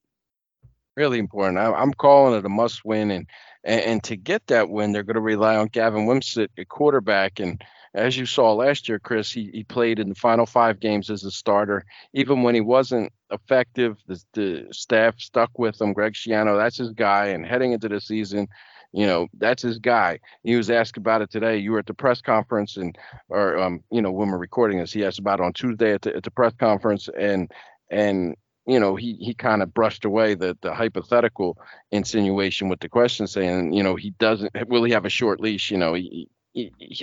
Really 0.97 1.19
important. 1.19 1.59
I'm 1.59 1.93
calling 1.93 2.39
it 2.39 2.45
a 2.45 2.49
must 2.49 2.85
win, 2.85 3.11
and 3.11 3.27
and 3.65 4.03
to 4.05 4.17
get 4.17 4.47
that 4.49 4.71
win, 4.71 4.93
they're 4.93 5.03
going 5.03 5.15
to 5.15 5.21
rely 5.21 5.57
on 5.57 5.69
Gavin 5.69 6.07
Wimsatt, 6.07 6.49
a 6.57 6.65
quarterback, 6.65 7.41
and 7.41 7.63
as 7.95 8.17
you 8.17 8.27
saw 8.27 8.53
last 8.53 8.89
year, 8.89 8.99
Chris, 8.99 9.31
he, 9.31 9.51
he 9.53 9.63
played 9.63 10.01
in 10.01 10.09
the 10.09 10.15
final 10.17 10.47
five 10.47 10.81
games 10.81 11.11
as 11.11 11.23
a 11.25 11.31
starter. 11.31 11.85
Even 12.13 12.43
when 12.43 12.55
he 12.55 12.61
wasn't 12.61 13.13
effective, 13.31 13.97
the, 14.09 14.21
the 14.33 14.67
staff 14.73 15.15
stuck 15.19 15.57
with 15.59 15.81
him. 15.81 15.93
Greg 15.93 16.15
Schiano, 16.15 16.57
that's 16.57 16.77
his 16.77 16.91
guy. 16.91 17.27
And 17.27 17.47
heading 17.47 17.73
into 17.73 17.89
the 17.89 18.01
season, 18.01 18.49
you 18.93 19.07
know, 19.07 19.29
that's 19.39 19.63
his 19.63 19.79
guy. 19.79 20.19
He 20.43 20.57
was 20.57 20.71
asked 20.71 20.97
about 20.97 21.23
it 21.23 21.31
today. 21.31 21.59
You 21.59 21.73
were 21.73 21.79
at 21.79 21.87
the 21.87 21.95
press 21.95 22.21
conference, 22.21 22.77
and 22.77 22.99
or 23.29 23.59
um, 23.59 23.83
you 23.91 24.03
know, 24.03 24.11
when 24.11 24.29
we're 24.29 24.39
recording 24.39 24.79
this, 24.79 24.93
he 24.93 25.05
asked 25.05 25.21
about 25.21 25.39
it 25.39 25.45
on 25.45 25.53
Tuesday 25.53 25.93
at 25.95 26.03
the, 26.03 26.17
at 26.17 26.25
the 26.25 26.31
press 26.31 26.53
conference, 26.59 27.09
and 27.17 27.51
and 27.91 28.37
you 28.67 28.81
know, 28.81 28.97
he 28.97 29.15
he 29.21 29.35
kind 29.35 29.63
of 29.63 29.75
brushed 29.75 30.05
away 30.05 30.35
the 30.35 30.57
the 30.63 30.75
hypothetical 30.75 31.59
insinuation 31.91 32.69
with 32.69 32.81
the 32.81 32.89
question, 32.89 33.27
saying, 33.27 33.73
you 33.73 33.83
know, 33.83 33.97
he 33.97 34.11
doesn't. 34.13 34.53
Will 34.69 34.85
he 34.85 34.93
have 34.93 35.05
a 35.05 35.11
short 35.11 35.41
leash? 35.41 35.71
You 35.71 35.79
know, 35.79 35.95
he 35.95 36.29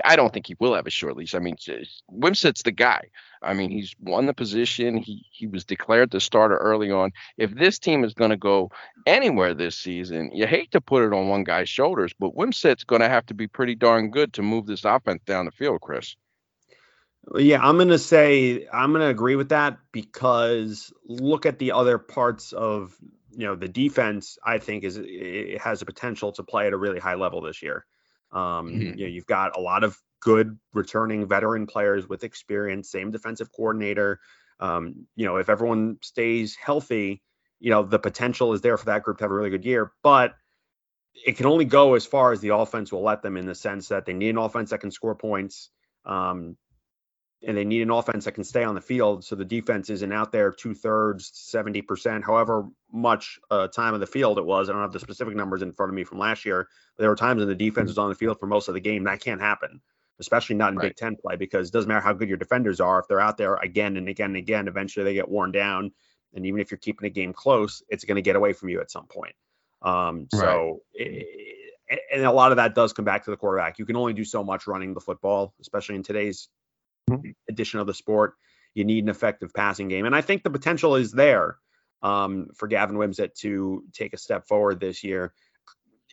I 0.05 0.15
don't 0.15 0.31
think 0.33 0.47
he 0.47 0.55
will 0.59 0.75
have 0.75 0.87
a 0.87 0.91
short 0.91 1.17
leash. 1.17 1.35
I 1.35 1.39
mean, 1.39 1.57
Wimsatt's 2.09 2.63
the 2.63 2.71
guy. 2.71 3.09
I 3.41 3.53
mean, 3.53 3.69
he's 3.69 3.93
won 3.99 4.25
the 4.25 4.33
position. 4.33 4.95
He 4.95 5.25
he 5.31 5.45
was 5.45 5.65
declared 5.65 6.11
the 6.11 6.21
starter 6.21 6.55
early 6.57 6.89
on. 6.89 7.11
If 7.37 7.53
this 7.55 7.77
team 7.77 8.05
is 8.05 8.13
going 8.13 8.29
to 8.29 8.37
go 8.37 8.71
anywhere 9.05 9.53
this 9.53 9.77
season, 9.77 10.31
you 10.33 10.47
hate 10.47 10.71
to 10.71 10.79
put 10.79 11.03
it 11.03 11.13
on 11.13 11.27
one 11.27 11.43
guy's 11.43 11.67
shoulders, 11.67 12.13
but 12.17 12.35
Wimsatt's 12.35 12.85
going 12.85 13.01
to 13.01 13.09
have 13.09 13.25
to 13.25 13.33
be 13.33 13.47
pretty 13.47 13.75
darn 13.75 14.09
good 14.09 14.31
to 14.33 14.41
move 14.41 14.67
this 14.67 14.85
offense 14.85 15.21
down 15.25 15.45
the 15.45 15.51
field, 15.51 15.81
Chris. 15.81 16.15
Yeah, 17.35 17.61
I'm 17.61 17.77
going 17.77 17.89
to 17.89 17.99
say 17.99 18.67
I'm 18.71 18.91
going 18.91 19.01
to 19.01 19.07
agree 19.07 19.35
with 19.35 19.49
that 19.49 19.77
because 19.91 20.91
look 21.05 21.45
at 21.45 21.59
the 21.59 21.73
other 21.73 21.97
parts 21.97 22.51
of 22.51 22.95
you 23.31 23.45
know 23.45 23.55
the 23.55 23.67
defense. 23.67 24.37
I 24.43 24.57
think 24.57 24.83
is 24.83 24.99
it 25.01 25.61
has 25.61 25.81
a 25.81 25.85
potential 25.85 26.31
to 26.33 26.43
play 26.43 26.67
at 26.67 26.73
a 26.73 26.77
really 26.77 26.99
high 26.99 27.15
level 27.15 27.41
this 27.41 27.61
year. 27.61 27.85
Um, 28.31 28.69
mm-hmm. 28.69 28.97
You 28.97 29.05
know, 29.05 29.11
you've 29.11 29.27
got 29.27 29.55
a 29.55 29.61
lot 29.61 29.83
of 29.83 29.97
good 30.19 30.57
returning 30.73 31.27
veteran 31.27 31.67
players 31.67 32.07
with 32.07 32.23
experience, 32.23 32.89
same 32.89 33.11
defensive 33.11 33.51
coordinator. 33.51 34.19
Um, 34.59 35.07
you 35.15 35.25
know, 35.25 35.37
if 35.37 35.49
everyone 35.49 35.97
stays 36.01 36.55
healthy, 36.55 37.21
you 37.59 37.71
know, 37.71 37.83
the 37.83 37.99
potential 37.99 38.53
is 38.53 38.61
there 38.61 38.77
for 38.77 38.85
that 38.85 39.03
group 39.03 39.17
to 39.17 39.23
have 39.23 39.31
a 39.31 39.33
really 39.33 39.49
good 39.49 39.65
year, 39.65 39.91
but 40.03 40.33
it 41.13 41.37
can 41.37 41.45
only 41.45 41.65
go 41.65 41.95
as 41.95 42.05
far 42.05 42.31
as 42.31 42.41
the 42.41 42.55
offense 42.55 42.91
will 42.91 43.03
let 43.03 43.21
them 43.21 43.37
in 43.37 43.45
the 43.45 43.55
sense 43.55 43.89
that 43.89 44.05
they 44.05 44.13
need 44.13 44.29
an 44.29 44.37
offense 44.37 44.69
that 44.69 44.79
can 44.79 44.91
score 44.91 45.15
points. 45.15 45.69
Um, 46.05 46.57
and 47.43 47.57
they 47.57 47.65
need 47.65 47.81
an 47.81 47.89
offense 47.89 48.25
that 48.25 48.33
can 48.33 48.43
stay 48.43 48.63
on 48.63 48.75
the 48.75 48.81
field. 48.81 49.23
So 49.23 49.35
the 49.35 49.45
defense 49.45 49.89
isn't 49.89 50.11
out 50.11 50.31
there 50.31 50.51
two 50.51 50.75
thirds, 50.75 51.31
70%, 51.53 52.23
however 52.23 52.67
much 52.91 53.39
uh, 53.49 53.67
time 53.67 53.93
of 53.93 53.99
the 53.99 54.07
field 54.07 54.37
it 54.37 54.45
was. 54.45 54.69
I 54.69 54.73
don't 54.73 54.81
have 54.81 54.91
the 54.91 54.99
specific 54.99 55.35
numbers 55.35 55.61
in 55.61 55.73
front 55.73 55.89
of 55.89 55.95
me 55.95 56.03
from 56.03 56.19
last 56.19 56.45
year, 56.45 56.67
but 56.95 57.01
there 57.01 57.09
were 57.09 57.15
times 57.15 57.39
when 57.39 57.47
the 57.47 57.55
defense 57.55 57.89
was 57.89 57.97
on 57.97 58.09
the 58.09 58.15
field 58.15 58.39
for 58.39 58.45
most 58.47 58.67
of 58.67 58.75
the 58.75 58.79
game. 58.79 59.05
That 59.05 59.21
can't 59.21 59.41
happen, 59.41 59.81
especially 60.19 60.55
not 60.55 60.71
in 60.71 60.77
right. 60.77 60.89
Big 60.89 60.97
Ten 60.97 61.15
play, 61.15 61.35
because 61.35 61.69
it 61.69 61.73
doesn't 61.73 61.87
matter 61.87 62.01
how 62.01 62.13
good 62.13 62.29
your 62.29 62.37
defenders 62.37 62.79
are. 62.79 62.99
If 62.99 63.07
they're 63.07 63.19
out 63.19 63.37
there 63.37 63.55
again 63.55 63.97
and 63.97 64.07
again 64.07 64.31
and 64.31 64.37
again, 64.37 64.67
eventually 64.67 65.03
they 65.03 65.13
get 65.13 65.29
worn 65.29 65.51
down. 65.51 65.91
And 66.33 66.45
even 66.45 66.61
if 66.61 66.71
you're 66.71 66.77
keeping 66.77 67.07
a 67.07 67.09
game 67.09 67.33
close, 67.33 67.81
it's 67.89 68.05
going 68.05 68.15
to 68.15 68.21
get 68.21 68.35
away 68.35 68.53
from 68.53 68.69
you 68.69 68.81
at 68.81 68.91
some 68.91 69.07
point. 69.07 69.33
Um, 69.81 70.27
so, 70.31 70.81
right. 70.97 71.05
it, 71.07 71.61
and 72.13 72.23
a 72.23 72.31
lot 72.31 72.51
of 72.51 72.57
that 72.57 72.75
does 72.75 72.93
come 72.93 73.05
back 73.05 73.25
to 73.25 73.31
the 73.31 73.37
quarterback. 73.37 73.79
You 73.79 73.85
can 73.85 73.95
only 73.95 74.13
do 74.13 74.23
so 74.23 74.43
much 74.43 74.67
running 74.67 74.93
the 74.93 75.01
football, 75.01 75.53
especially 75.59 75.95
in 75.95 76.03
today's 76.03 76.47
mm-hmm. 76.47 76.60
Edition 77.49 77.79
of 77.79 77.87
the 77.87 77.93
sport. 77.93 78.33
You 78.73 78.85
need 78.85 79.03
an 79.03 79.09
effective 79.09 79.53
passing 79.53 79.89
game, 79.89 80.05
and 80.05 80.15
I 80.15 80.21
think 80.21 80.43
the 80.43 80.49
potential 80.49 80.95
is 80.95 81.11
there 81.11 81.57
um, 82.01 82.47
for 82.55 82.67
Gavin 82.67 82.95
Wimsatt 82.95 83.35
to 83.39 83.83
take 83.93 84.13
a 84.13 84.17
step 84.17 84.47
forward 84.47 84.79
this 84.79 85.03
year. 85.03 85.33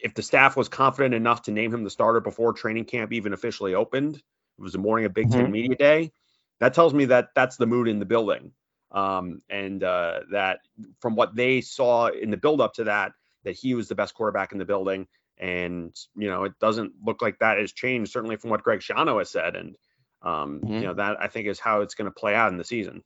If 0.03 0.15
the 0.15 0.23
staff 0.23 0.57
was 0.57 0.69
confident 0.69 1.15
enough 1.15 1.43
to 1.43 1.51
name 1.51 1.73
him 1.73 1.85
the 1.85 1.91
starter 1.91 2.21
before 2.21 2.53
training 2.53 2.85
camp 2.85 3.13
even 3.13 3.33
officially 3.33 3.75
opened, 3.75 4.17
it 4.17 4.63
was 4.63 4.73
the 4.73 4.79
morning 4.79 5.07
of 5.07 5.15
Big 5.15 5.31
10 5.31 5.43
mm-hmm. 5.43 5.53
Media 5.53 5.77
Day. 5.77 6.13
That 6.61 6.75
tells 6.75 6.93
me 6.93 7.07
that 7.07 7.31
that's 7.35 7.57
the 7.57 7.67
mood 7.67 7.89
in 7.89 8.01
the 8.01 8.05
building, 8.05 8.53
um, 8.91 9.41
and 9.49 9.83
uh, 9.83 10.21
that 10.33 10.61
from 11.01 11.15
what 11.15 11.35
they 11.37 11.61
saw 11.61 12.09
in 12.09 12.31
the 12.31 12.37
build 12.37 12.61
up 12.61 12.75
to 12.75 12.85
that, 12.85 13.13
that 13.45 13.57
he 13.57 13.75
was 13.75 13.89
the 13.89 13.95
best 13.95 14.15
quarterback 14.15 14.53
in 14.53 14.59
the 14.59 14.65
building. 14.65 15.07
And 15.39 15.97
you 16.17 16.29
know, 16.29 16.45
it 16.45 16.59
doesn't 16.59 16.95
look 17.05 17.23
like 17.23 17.39
that 17.39 17.59
has 17.59 17.73
changed, 17.73 18.11
certainly 18.11 18.37
from 18.37 18.51
what 18.51 18.65
Greg 18.65 18.81
Schiano 18.81 19.19
has 19.19 19.31
said. 19.31 19.55
And 19.55 19.77
um, 20.23 20.61
mm-hmm. 20.61 20.75
You 20.75 20.81
know 20.81 20.95
that 20.95 21.17
I 21.21 21.29
think 21.29 21.47
is 21.47 21.61
how 21.61 21.81
it's 21.83 21.95
going 21.95 22.11
to 22.11 22.15
play 22.15 22.35
out 22.35 22.51
in 22.51 22.59
the 22.59 22.65
season. 22.65 23.03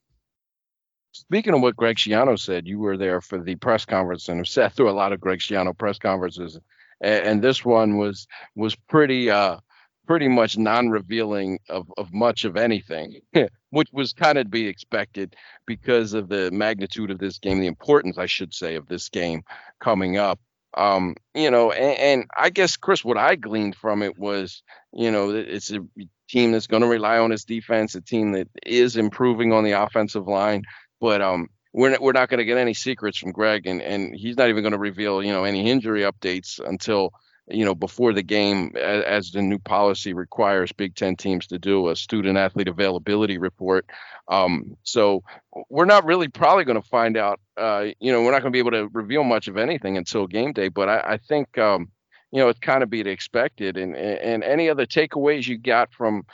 Speaking 1.13 1.53
of 1.53 1.61
what 1.61 1.77
Greg 1.77 1.97
Schiano 1.97 2.39
said, 2.39 2.67
you 2.67 2.79
were 2.79 2.97
there 2.97 3.21
for 3.21 3.39
the 3.39 3.57
press 3.57 3.85
conference 3.85 4.29
and 4.29 4.39
have 4.39 4.49
sat 4.49 4.73
through 4.73 4.91
a 4.91 4.93
lot 4.93 5.13
of 5.13 5.21
Greg 5.21 5.41
Schiano 5.41 5.77
press 5.77 5.99
conferences, 5.99 6.59
and, 7.01 7.27
and 7.27 7.43
this 7.43 7.65
one 7.65 7.99
was 7.99 8.27
was 8.57 8.75
pretty 8.75 9.31
uh, 9.31 9.59
pretty 10.07 10.29
much 10.29 10.59
non-revealing 10.59 11.59
of, 11.69 11.91
of 11.97 12.13
much 12.13 12.45
of 12.45 12.57
anything, 12.57 13.21
which 13.71 13.89
was 13.93 14.13
kind 14.13 14.39
of 14.39 14.45
to 14.45 14.51
be 14.51 14.67
expected 14.67 15.37
because 15.67 16.13
of 16.13 16.29
the 16.29 16.51
magnitude 16.51 17.11
of 17.11 17.19
this 17.19 17.39
game, 17.39 17.61
the 17.61 17.67
importance, 17.67 18.19
I 18.19 18.27
should 18.27 18.53
say, 18.53 18.75
of 18.75 18.89
this 18.89 19.09
game 19.09 19.43
coming 19.81 20.17
up. 20.17 20.41
Um, 20.75 21.17
you 21.35 21.51
know, 21.51 21.71
and, 21.71 21.99
and, 21.99 22.31
I 22.37 22.51
guess 22.51 22.77
Chris, 22.77 23.05
what 23.05 23.19
I 23.19 23.37
gleaned 23.37 23.77
from 23.77 24.03
it 24.03 24.19
was, 24.19 24.63
you 24.93 25.11
know, 25.11 25.31
it's 25.31 25.71
a 25.71 25.81
team 26.29 26.53
that's 26.53 26.67
going 26.67 26.83
to 26.83 26.89
rely 26.89 27.19
on 27.19 27.31
its 27.31 27.45
defense, 27.45 27.95
a 27.95 28.01
team 28.01 28.33
that 28.33 28.49
is 28.65 28.97
improving 28.97 29.53
on 29.53 29.65
the 29.65 29.73
offensive 29.73 30.27
line, 30.27 30.63
but 30.99 31.21
um, 31.21 31.49
we're 31.75 31.91
not, 31.91 32.01
we're 32.01 32.13
not 32.13 32.29
going 32.29 32.39
to 32.39 32.45
get 32.45 32.59
any 32.59 32.75
secrets 32.75 33.19
from 33.19 33.33
Greg, 33.33 33.67
and 33.67 33.83
and 33.83 34.15
he's 34.15 34.37
not 34.37 34.49
even 34.49 34.63
going 34.63 34.73
to 34.73 34.79
reveal, 34.79 35.23
you 35.23 35.33
know, 35.33 35.45
any 35.45 35.71
injury 35.71 36.03
updates 36.03 36.59
until 36.59 37.13
you 37.53 37.65
know, 37.65 37.75
before 37.75 38.13
the 38.13 38.23
game, 38.23 38.75
as, 38.77 39.31
the 39.31 39.43
new 39.43 39.59
policy 39.59 40.13
requires 40.15 40.73
Big 40.73 40.95
Ten 40.95 41.17
teams 41.17 41.47
to 41.49 41.59
do 41.59 41.89
a 41.89 41.97
student 41.97 42.39
athlete 42.39 42.69
availability 42.69 43.39
report. 43.39 43.87
Um, 44.29 44.77
so 44.83 45.23
we're 45.69 45.85
not 45.85 46.05
really 46.05 46.29
probably 46.29 46.65
going 46.65 46.81
to 46.81 46.89
find 46.89 47.17
out. 47.17 47.41
Uh, 47.57 47.87
you 48.01 48.13
know, 48.13 48.23
we're 48.23 48.31
not 48.31 48.43
going 48.43 48.53
to 48.53 48.57
be 48.57 48.59
able 48.59 48.71
to 48.73 48.89
reveal 48.93 49.25
much 49.25 49.49
of 49.49 49.57
anything 49.57 49.97
until 49.97 50.27
game 50.27 50.53
day. 50.53 50.69
But 50.69 50.89
I, 50.89 51.13
I 51.13 51.17
think, 51.19 51.59
um, 51.59 51.89
you 52.31 52.41
know, 52.41 52.49
it's 52.49 52.59
kind 52.59 52.83
of 52.83 52.91
be 52.91 53.01
expected. 53.01 53.77
And 53.77 53.95
and 53.95 54.43
any 54.43 54.69
other 54.69 54.87
takeaways 54.87 55.47
you 55.47 55.59
got 55.59 55.93
from 55.93 56.25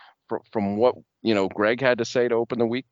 from 0.53 0.77
what 0.77 0.95
you 1.23 1.35
know 1.35 1.49
Greg 1.49 1.81
had 1.81 1.99
to 1.99 2.05
say 2.05 2.29
to 2.29 2.35
open 2.35 2.59
the 2.59 2.67
week? 2.67 2.87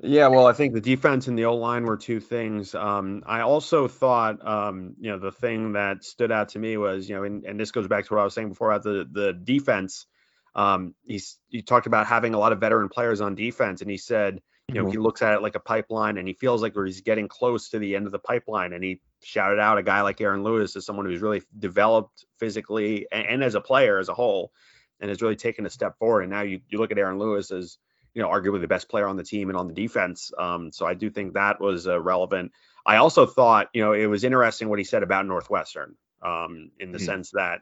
Yeah, 0.00 0.28
well, 0.28 0.46
I 0.46 0.52
think 0.52 0.74
the 0.74 0.80
defense 0.80 1.26
and 1.26 1.36
the 1.36 1.46
O 1.46 1.56
line 1.56 1.84
were 1.84 1.96
two 1.96 2.20
things. 2.20 2.72
Um, 2.72 3.24
I 3.26 3.40
also 3.40 3.88
thought, 3.88 4.46
um, 4.46 4.94
you 5.00 5.10
know, 5.10 5.18
the 5.18 5.32
thing 5.32 5.72
that 5.72 6.04
stood 6.04 6.30
out 6.30 6.50
to 6.50 6.58
me 6.60 6.76
was, 6.76 7.08
you 7.08 7.16
know, 7.16 7.24
and, 7.24 7.44
and 7.44 7.58
this 7.58 7.72
goes 7.72 7.88
back 7.88 8.06
to 8.06 8.14
what 8.14 8.20
I 8.20 8.24
was 8.24 8.34
saying 8.34 8.50
before 8.50 8.70
about 8.70 8.84
the 8.84 9.08
the 9.10 9.32
defense. 9.32 10.06
Um, 10.54 10.94
he's 11.04 11.38
he 11.48 11.62
talked 11.62 11.88
about 11.88 12.06
having 12.06 12.34
a 12.34 12.38
lot 12.38 12.52
of 12.52 12.60
veteran 12.60 12.88
players 12.88 13.20
on 13.20 13.34
defense, 13.34 13.80
and 13.80 13.90
he 13.90 13.96
said, 13.96 14.40
you 14.68 14.76
know, 14.76 14.82
mm-hmm. 14.82 14.92
he 14.92 14.98
looks 14.98 15.20
at 15.20 15.34
it 15.34 15.42
like 15.42 15.56
a 15.56 15.60
pipeline, 15.60 16.16
and 16.16 16.28
he 16.28 16.34
feels 16.34 16.62
like 16.62 16.74
he's 16.76 17.00
getting 17.00 17.26
close 17.26 17.70
to 17.70 17.80
the 17.80 17.96
end 17.96 18.06
of 18.06 18.12
the 18.12 18.20
pipeline, 18.20 18.72
and 18.74 18.84
he 18.84 19.00
shouted 19.24 19.58
out 19.58 19.78
a 19.78 19.82
guy 19.82 20.02
like 20.02 20.20
Aaron 20.20 20.44
Lewis 20.44 20.76
as 20.76 20.86
someone 20.86 21.06
who's 21.06 21.22
really 21.22 21.42
developed 21.58 22.24
physically 22.38 23.08
and, 23.10 23.26
and 23.26 23.44
as 23.44 23.56
a 23.56 23.60
player 23.60 23.98
as 23.98 24.08
a 24.08 24.14
whole, 24.14 24.52
and 25.00 25.08
has 25.08 25.22
really 25.22 25.36
taken 25.36 25.66
a 25.66 25.70
step 25.70 25.98
forward. 25.98 26.22
And 26.22 26.30
now 26.30 26.42
you 26.42 26.60
you 26.68 26.78
look 26.78 26.92
at 26.92 26.98
Aaron 26.98 27.18
Lewis 27.18 27.50
as 27.50 27.78
you 28.18 28.24
know, 28.24 28.30
arguably 28.30 28.60
the 28.60 28.66
best 28.66 28.88
player 28.88 29.06
on 29.06 29.16
the 29.16 29.22
team 29.22 29.48
and 29.48 29.56
on 29.56 29.68
the 29.68 29.72
defense. 29.72 30.32
Um, 30.36 30.72
so 30.72 30.84
I 30.84 30.94
do 30.94 31.08
think 31.08 31.34
that 31.34 31.60
was 31.60 31.86
uh, 31.86 32.00
relevant. 32.00 32.50
I 32.84 32.96
also 32.96 33.26
thought, 33.26 33.68
you 33.72 33.80
know, 33.80 33.92
it 33.92 34.06
was 34.06 34.24
interesting 34.24 34.68
what 34.68 34.80
he 34.80 34.84
said 34.84 35.04
about 35.04 35.24
Northwestern 35.24 35.94
um, 36.20 36.72
in 36.80 36.90
the 36.90 36.98
mm-hmm. 36.98 37.06
sense 37.06 37.30
that, 37.30 37.60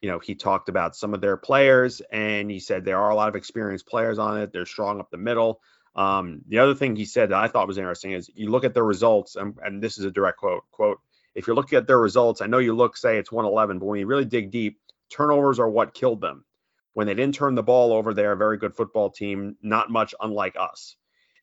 you 0.00 0.10
know, 0.10 0.18
he 0.18 0.34
talked 0.34 0.68
about 0.68 0.96
some 0.96 1.14
of 1.14 1.20
their 1.20 1.36
players 1.36 2.02
and 2.10 2.50
he 2.50 2.58
said 2.58 2.84
there 2.84 2.98
are 2.98 3.10
a 3.10 3.14
lot 3.14 3.28
of 3.28 3.36
experienced 3.36 3.86
players 3.86 4.18
on 4.18 4.40
it. 4.40 4.52
They're 4.52 4.66
strong 4.66 4.98
up 4.98 5.08
the 5.12 5.18
middle. 5.18 5.60
Um, 5.94 6.40
the 6.48 6.58
other 6.58 6.74
thing 6.74 6.96
he 6.96 7.04
said 7.04 7.28
that 7.28 7.38
I 7.38 7.46
thought 7.46 7.68
was 7.68 7.78
interesting 7.78 8.10
is 8.10 8.28
you 8.34 8.50
look 8.50 8.64
at 8.64 8.74
their 8.74 8.82
results, 8.82 9.36
and, 9.36 9.56
and 9.62 9.80
this 9.80 9.98
is 9.98 10.04
a 10.04 10.10
direct 10.10 10.38
quote, 10.38 10.64
quote, 10.72 10.98
if 11.36 11.46
you're 11.46 11.54
looking 11.54 11.78
at 11.78 11.86
their 11.86 12.00
results, 12.00 12.40
I 12.40 12.46
know 12.46 12.58
you 12.58 12.74
look, 12.74 12.96
say 12.96 13.18
it's 13.18 13.30
111, 13.30 13.78
but 13.78 13.86
when 13.86 14.00
you 14.00 14.06
really 14.06 14.24
dig 14.24 14.50
deep, 14.50 14.80
turnovers 15.10 15.60
are 15.60 15.70
what 15.70 15.94
killed 15.94 16.20
them 16.20 16.44
when 16.94 17.06
they 17.06 17.14
didn't 17.14 17.34
turn 17.34 17.54
the 17.54 17.62
ball 17.62 17.92
over, 17.92 18.12
they're 18.12 18.32
a 18.32 18.36
very 18.36 18.58
good 18.58 18.74
football 18.74 19.10
team, 19.10 19.56
not 19.62 19.90
much 19.90 20.14
unlike 20.20 20.56
us. 20.58 20.96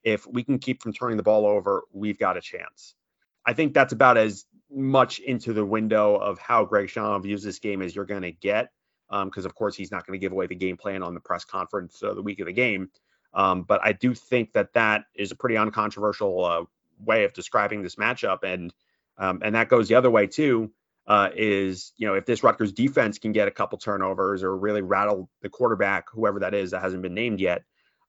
If 0.04 0.26
we 0.28 0.44
can 0.44 0.60
keep 0.60 0.82
from 0.82 0.94
turning 0.94 1.18
the 1.18 1.24
ball 1.24 1.46
over, 1.46 1.84
we've 1.92 2.20
got 2.20 2.38
a 2.38 2.42
chance. 2.42 2.96
I 3.46 3.54
think 3.54 3.74
that's 3.74 3.94
about 3.94 4.18
as 4.18 4.46
much 4.72 5.20
into 5.20 5.54
the 5.54 5.66
window 5.66 6.16
of 6.16 6.40
how 6.40 6.66
Greg 6.66 6.88
Schiano 6.88 7.22
views 7.22 7.44
this 7.44 7.60
game 7.60 7.82
as 7.82 7.96
you're 7.96 8.06
going 8.06 8.22
to 8.22 8.32
get, 8.32 8.72
because 9.10 9.46
um, 9.46 9.46
of 9.46 9.56
course 9.56 9.76
he's 9.76 9.92
not 9.92 10.06
going 10.06 10.18
to 10.18 10.24
give 10.24 10.32
away 10.32 10.48
the 10.48 10.56
game 10.56 10.78
plan 10.78 11.02
on 11.02 11.14
the 11.14 11.20
press 11.20 11.44
conference 11.44 12.02
uh, 12.04 12.14
the 12.14 12.22
week 12.22 12.40
of 12.40 12.46
the 12.46 12.54
game. 12.54 12.90
Um, 13.34 13.64
but 13.64 13.82
I 13.84 13.94
do 13.94 14.14
think 14.14 14.54
that 14.54 14.74
that 14.74 15.06
is 15.16 15.32
a 15.32 15.36
pretty 15.36 15.58
uncontroversial 15.58 16.46
uh, 16.46 16.64
way 17.04 17.24
of 17.24 17.34
describing 17.34 17.82
this 17.82 17.96
matchup, 17.96 18.44
and 18.44 18.74
um, 19.18 19.42
and 19.44 19.54
that 19.56 19.70
goes 19.70 19.88
the 19.88 19.96
other 19.96 20.10
way 20.10 20.28
too 20.28 20.72
uh, 21.10 21.30
is 21.36 21.92
you 21.98 22.08
know 22.08 22.14
if 22.14 22.26
this 22.26 22.44
Rutgers 22.44 22.72
defense 22.72 23.18
can 23.18 23.32
get 23.32 23.48
a 23.48 23.52
couple 23.52 23.78
turnovers 23.80 24.44
or 24.44 24.56
really 24.56 24.82
rattle 24.82 25.30
the 25.42 25.50
quarterback, 25.50 26.06
whoever 26.14 26.40
that 26.40 26.54
is 26.54 26.72
that 26.72 26.82
hasn't 26.82 27.02
been 27.02 27.16
named 27.16 27.42
yet, 27.42 27.64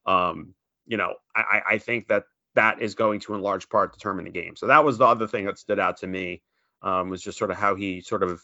um, 0.06 0.54
you 0.86 0.98
know 0.98 1.14
I, 1.34 1.62
I 1.70 1.78
think 1.78 2.08
that 2.08 2.24
that 2.54 2.82
is 2.82 2.94
going 2.94 3.20
to 3.20 3.34
in 3.34 3.40
large 3.40 3.68
part 3.68 3.94
determine 3.94 4.26
the 4.26 4.30
game. 4.30 4.54
So 4.54 4.66
that 4.66 4.84
was 4.84 4.98
the 4.98 5.06
other 5.06 5.26
thing 5.26 5.46
that 5.46 5.58
stood 5.58 5.78
out 5.78 5.98
to 5.98 6.06
me 6.06 6.42
um, 6.82 7.08
was 7.08 7.22
just 7.22 7.38
sort 7.38 7.50
of 7.50 7.56
how 7.56 7.74
he 7.74 8.02
sort 8.02 8.22
of 8.22 8.42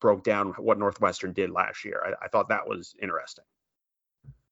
broke 0.00 0.22
down 0.22 0.52
what 0.58 0.78
Northwestern 0.78 1.32
did 1.32 1.50
last 1.50 1.84
year. 1.84 2.00
I, 2.04 2.26
I 2.26 2.28
thought 2.28 2.50
that 2.50 2.68
was 2.68 2.94
interesting. 3.02 3.44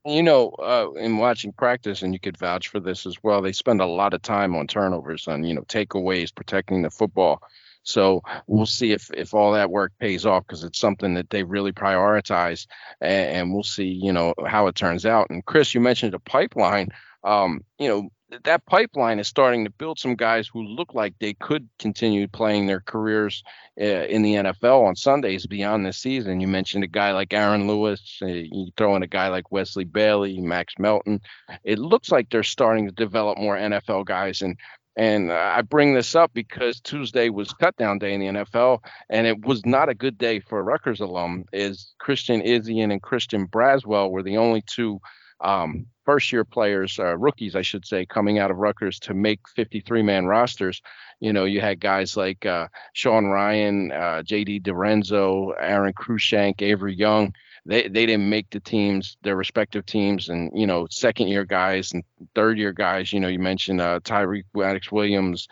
You 0.07 0.23
know, 0.23 0.51
uh, 0.51 0.93
in 0.99 1.17
watching 1.17 1.53
practice, 1.53 2.03
and 2.03 2.13
you 2.13 2.21
could 2.21 2.37
vouch 2.37 2.69
for 2.69 2.81
this 2.81 3.07
as 3.07 3.17
well, 3.23 3.41
they 3.41 3.53
spend 3.53 3.81
a 3.81 3.87
lot 3.87 4.13
of 4.13 4.21
time 4.21 4.55
on 4.55 4.67
turnovers, 4.67 5.29
on 5.29 5.45
you 5.45 5.55
know 5.55 5.63
takeaways, 5.63 6.35
protecting 6.35 6.83
the 6.83 6.91
football. 6.91 7.41
So 7.85 8.23
we'll 8.47 8.67
see 8.67 8.93
if 8.93 9.11
if 9.15 9.35
all 9.35 9.53
that 9.53 9.71
work 9.71 9.93
pays 10.01 10.27
off 10.27 10.47
because 10.47 10.65
it's 10.65 10.79
something 10.79 11.15
that 11.15 11.31
they 11.31 11.45
really 11.45 11.73
prioritize, 11.73 12.67
and, 13.01 13.37
and, 13.37 13.55
we'll 13.55 13.63
see 13.63 13.87
you 13.89 14.13
know 14.13 14.35
how 14.47 14.67
it 14.67 14.75
turns 14.75 15.07
out. 15.07 15.31
And 15.31 15.45
Chris, 15.45 15.75
you 15.75 15.81
mentioned 15.81 16.15
a 16.15 16.19
pipeline. 16.19 16.89
Um, 17.23 17.63
you 17.79 17.89
know 17.89 18.11
that 18.43 18.67
pipeline 18.67 19.19
is 19.19 19.29
starting 19.29 19.65
to 19.65 19.71
build 19.71 19.99
some 19.99 20.17
guys 20.17 20.49
who 20.49 20.63
look 20.63 20.95
like 20.95 21.15
they 21.19 21.35
could 21.35 21.69
continue 21.79 22.27
playing 22.27 22.67
their 22.67 22.81
careers 22.81 23.43
uh, 23.81 23.85
in 23.85 24.23
the 24.23 24.35
NFL 24.35 24.87
on 24.87 24.97
Sundays 24.97 25.47
beyond 25.47 25.87
this 25.87 25.99
season. 25.99 26.41
You 26.41 26.49
mentioned 26.49 26.85
a 26.85 26.89
guy 26.89 27.13
like 27.13 27.33
Aaron 27.33 27.69
Lewis. 27.69 28.19
Uh, 28.23 28.27
you 28.27 28.71
throw 28.77 28.97
in 28.97 29.03
a 29.03 29.09
guy 29.09 29.29
like 29.29 29.53
Wesley 29.53 29.85
Bailey, 29.85 30.41
Max 30.41 30.75
Melton. 30.79 31.21
It 31.63 31.79
looks 31.79 32.11
like 32.11 32.31
they're 32.31 32.43
starting 32.43 32.87
to 32.87 32.93
develop 32.93 33.39
more 33.39 33.57
NFL 33.57 34.07
guys, 34.07 34.43
and 34.43 34.57
and 34.97 35.33
I 35.33 35.63
bring 35.63 35.95
this 35.95 36.15
up 36.15 36.33
because 36.35 36.81
Tuesday 36.81 37.29
was 37.29 37.53
cutdown 37.55 37.99
day 37.99 38.15
in 38.15 38.21
the 38.21 38.27
NFL, 38.27 38.81
and 39.11 39.27
it 39.27 39.45
was 39.45 39.65
not 39.67 39.89
a 39.89 39.95
good 39.95 40.17
day 40.17 40.41
for 40.41 40.63
Rutgers 40.63 41.01
alum. 41.01 41.45
Is 41.53 41.95
Christian 41.99 42.41
Izien 42.43 42.93
and 42.93 43.03
Christian 43.03 43.49
Braswell 43.49 44.11
were 44.11 44.23
the 44.23 44.37
only 44.37 44.63
two 44.63 45.01
um, 45.41 45.87
first 46.05 46.33
year 46.33 46.45
players, 46.45 46.99
uh, 46.99 47.17
rookies, 47.17 47.57
I 47.57 47.63
should 47.63 47.87
say, 47.87 48.07
coming 48.07 48.39
out 48.39 48.51
of 48.51 48.59
Rutgers 48.59 48.99
to 49.01 49.15
make 49.15 49.41
53 49.57 50.03
man 50.03 50.27
rosters. 50.27 50.81
You 51.21 51.33
know, 51.33 51.45
you 51.45 51.61
had 51.61 51.81
guys 51.81 52.17
like 52.17 52.47
uh, 52.47 52.69
Sean 52.93 53.27
Ryan, 53.27 53.91
uh, 53.91 54.23
JD 54.25 54.63
DiRenzo, 54.63 55.55
Aron 55.59 55.93
Cruickshank, 55.95 56.63
Avery 56.63 56.95
Young 56.95 57.35
they 57.67 57.89
they 57.89 58.07
didn't 58.07 58.29
make 58.29 58.51
the 58.51 58.61
teams, 58.61 59.17
their 59.23 59.37
respective 59.37 59.87
teams, 59.87 60.29
and 60.29 60.51
you 60.55 60.67
know, 60.67 60.87
second 60.91 61.29
year 61.29 61.45
guys 61.45 61.93
and 61.93 62.05
third 62.35 62.59
year 62.59 62.73
guys. 62.73 63.13
You 63.13 63.21
know, 63.21 63.29
you 63.29 63.39
mentioned 63.39 63.81
uh, 63.81 64.01
Tyreek 64.01 64.45
Maddox 64.55 64.93
Williams, 64.93 65.49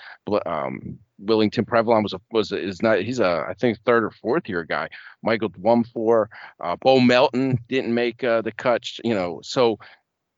um, 0.46 0.98
Willington 1.24 1.64
Previlon 1.64 2.02
was 2.02 2.12
a 2.12 2.20
was 2.30 2.52
a, 2.52 2.58
is 2.58 2.82
not 2.82 3.00
he's 3.00 3.20
a 3.20 3.46
I 3.48 3.54
think 3.54 3.78
third 3.84 4.04
or 4.04 4.10
fourth 4.10 4.48
year 4.48 4.64
guy. 4.64 4.88
Michael 5.22 5.50
Dwumfour, 5.50 6.26
uh, 6.60 6.76
Bo 6.76 7.00
Melton 7.00 7.58
didn't 7.68 7.94
make 7.94 8.22
uh, 8.22 8.42
the 8.42 8.52
cut. 8.52 8.84
You 9.04 9.14
know, 9.14 9.40
so 9.42 9.78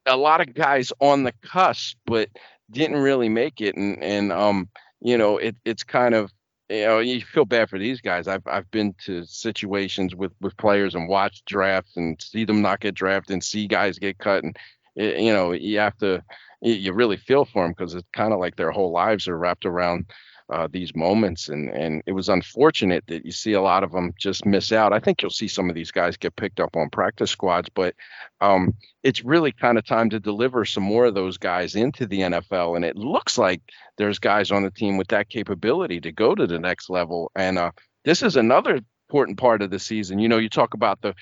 a 0.07 0.17
lot 0.17 0.41
of 0.41 0.55
guys 0.55 0.93
on 1.01 1.25
the 1.25 1.33
cusp, 1.43 1.97
but 2.07 2.29
didn't 2.71 2.99
really 2.99 3.29
make 3.29 3.61
it. 3.61 3.77
And 3.77 4.03
and 4.03 4.33
um, 4.33 4.69
you 5.01 5.19
know, 5.19 5.39
it 5.39 5.57
it's 5.65 5.85
kind 5.85 6.15
of 6.15 6.33
you 6.69 6.85
know 6.85 6.99
you 6.99 7.21
feel 7.21 7.45
bad 7.45 7.69
for 7.69 7.79
these 7.79 8.01
guys. 8.01 8.29
I've 8.29 8.47
i've 8.47 8.71
been 8.71 8.95
to 9.05 9.25
situations 9.25 10.15
with 10.15 10.33
with 10.41 10.57
players 10.57 10.95
and 10.95 11.09
watched 11.09 11.45
drafts 11.47 11.97
and 11.97 12.21
see 12.21 12.45
them 12.45 12.63
not 12.63 12.81
get 12.81 12.95
drafted 12.95 13.35
and 13.35 13.45
see 13.45 13.67
guys 13.67 13.99
get 13.99 14.19
cut 14.19 14.45
and 14.45 14.57
it, 14.97 15.21
you 15.21 15.33
know 15.33 15.53
you 15.53 15.79
have 15.79 15.97
to 15.99 16.23
you 16.63 16.93
really 16.95 17.19
feel 17.19 17.45
for 17.45 17.63
them 17.63 17.73
because 17.77 17.95
it's 17.95 18.09
kind 18.15 18.33
of 18.33 18.41
like 18.41 18.57
their 18.57 18.71
whole 18.71 18.91
lives 18.91 19.29
are 19.29 19.37
wrapped 19.37 19.67
around 19.67 20.07
uh, 20.53 20.69
these 20.71 20.95
moments, 20.95 21.49
and 21.49 21.71
and 21.71 22.03
it 22.07 22.13
was 22.13 22.29
unfortunate 22.29 23.05
that 23.07 23.25
you 23.25 23.33
see 23.33 23.53
a 23.53 23.63
lot 23.63 23.83
of 23.83 23.93
them 23.93 24.13
just 24.19 24.45
miss 24.45 24.73
out. 24.73 24.93
I 24.93 25.01
think 25.01 25.23
you'll 25.23 25.31
see 25.31 25.49
some 25.49 25.69
of 25.69 25.75
these 25.75 25.91
guys 25.91 26.17
get 26.17 26.37
picked 26.37 26.61
up 26.61 26.77
on 26.77 26.91
practice 26.91 27.31
squads, 27.31 27.69
but 27.69 27.95
um, 28.41 28.75
it's 29.03 29.25
really 29.25 29.53
kind 29.53 29.79
of 29.79 29.87
time 29.87 30.11
to 30.11 30.21
deliver 30.21 30.65
some 30.65 30.83
more 30.83 31.07
of 31.07 31.15
those 31.15 31.39
guys 31.39 31.75
into 31.75 32.07
the 32.07 32.21
NFL, 32.21 32.77
and 32.77 32.85
it 32.85 32.97
looks 32.97 33.39
like 33.39 33.63
there's 33.97 34.19
guys 34.19 34.51
on 34.51 34.63
the 34.63 34.71
team 34.71 34.97
with 34.97 35.09
that 35.09 35.31
capability 35.31 36.01
to 36.01 36.13
go 36.13 36.35
to 36.35 36.47
the 36.47 36.59
next 36.59 36.91
level, 36.91 37.31
and 37.35 37.59
uh, 37.59 37.71
this 38.05 38.23
is 38.23 38.37
another 38.37 38.81
important 39.09 39.39
part 39.39 39.63
of 39.63 39.71
the 39.71 39.79
season. 39.79 40.19
You 40.19 40.29
know, 40.29 40.39
you 40.39 40.49
talk 40.49 40.75
about 40.75 41.01
the 41.01 41.15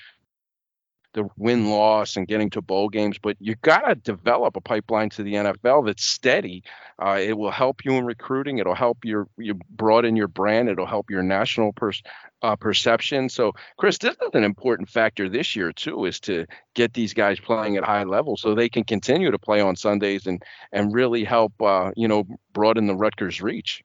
the 1.13 1.27
win 1.37 1.69
loss 1.69 2.15
and 2.15 2.27
getting 2.27 2.49
to 2.51 2.61
bowl 2.61 2.89
games, 2.89 3.17
but 3.21 3.37
you 3.39 3.55
got 3.61 3.81
to 3.81 3.95
develop 3.95 4.55
a 4.55 4.61
pipeline 4.61 5.09
to 5.11 5.23
the 5.23 5.33
NFL 5.33 5.85
that's 5.85 6.03
steady. 6.03 6.63
Uh, 6.99 7.19
it 7.19 7.37
will 7.37 7.51
help 7.51 7.85
you 7.85 7.93
in 7.93 8.05
recruiting. 8.05 8.57
It'll 8.57 8.75
help 8.75 9.05
your 9.05 9.27
you 9.37 9.59
broaden 9.69 10.15
your 10.15 10.27
brand. 10.27 10.69
It'll 10.69 10.85
help 10.85 11.09
your 11.09 11.23
national 11.23 11.73
pers- 11.73 12.03
uh, 12.41 12.55
perception. 12.55 13.29
So, 13.29 13.53
Chris, 13.77 13.97
this 13.97 14.15
is 14.15 14.29
an 14.33 14.43
important 14.43 14.89
factor 14.89 15.29
this 15.29 15.55
year 15.55 15.71
too, 15.71 16.05
is 16.05 16.19
to 16.21 16.45
get 16.75 16.93
these 16.93 17.13
guys 17.13 17.39
playing 17.39 17.77
at 17.77 17.83
high 17.83 18.03
level 18.03 18.35
so 18.37 18.53
they 18.53 18.69
can 18.69 18.83
continue 18.83 19.31
to 19.31 19.39
play 19.39 19.61
on 19.61 19.75
Sundays 19.75 20.27
and 20.27 20.43
and 20.71 20.93
really 20.93 21.23
help 21.23 21.53
uh, 21.61 21.91
you 21.95 22.07
know 22.07 22.25
broaden 22.53 22.87
the 22.87 22.95
Rutgers 22.95 23.41
reach. 23.41 23.83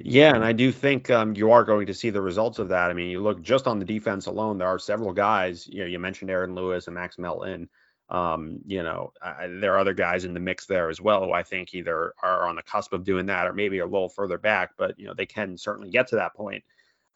Yeah, 0.00 0.34
and 0.34 0.44
I 0.44 0.52
do 0.52 0.70
think 0.70 1.10
um, 1.10 1.34
you 1.34 1.50
are 1.50 1.64
going 1.64 1.86
to 1.86 1.94
see 1.94 2.10
the 2.10 2.20
results 2.20 2.58
of 2.58 2.68
that. 2.68 2.90
I 2.90 2.94
mean, 2.94 3.10
you 3.10 3.20
look 3.20 3.42
just 3.42 3.66
on 3.66 3.78
the 3.78 3.84
defense 3.84 4.26
alone, 4.26 4.58
there 4.58 4.68
are 4.68 4.78
several 4.78 5.12
guys. 5.12 5.66
You 5.66 5.80
know, 5.80 5.86
you 5.86 5.98
mentioned 5.98 6.30
Aaron 6.30 6.54
Lewis 6.54 6.86
and 6.86 6.94
Max 6.94 7.18
Melton. 7.18 7.68
Um, 8.08 8.60
you 8.64 8.82
know, 8.82 9.12
I, 9.20 9.48
there 9.48 9.74
are 9.74 9.78
other 9.78 9.92
guys 9.92 10.24
in 10.24 10.34
the 10.34 10.40
mix 10.40 10.66
there 10.66 10.88
as 10.88 11.00
well 11.00 11.24
who 11.24 11.32
I 11.32 11.42
think 11.42 11.74
either 11.74 12.14
are 12.22 12.48
on 12.48 12.56
the 12.56 12.62
cusp 12.62 12.92
of 12.92 13.04
doing 13.04 13.26
that 13.26 13.46
or 13.46 13.52
maybe 13.52 13.80
a 13.80 13.84
little 13.84 14.08
further 14.08 14.38
back, 14.38 14.70
but 14.78 14.98
you 14.98 15.06
know, 15.06 15.14
they 15.14 15.26
can 15.26 15.58
certainly 15.58 15.90
get 15.90 16.08
to 16.08 16.16
that 16.16 16.34
point. 16.34 16.64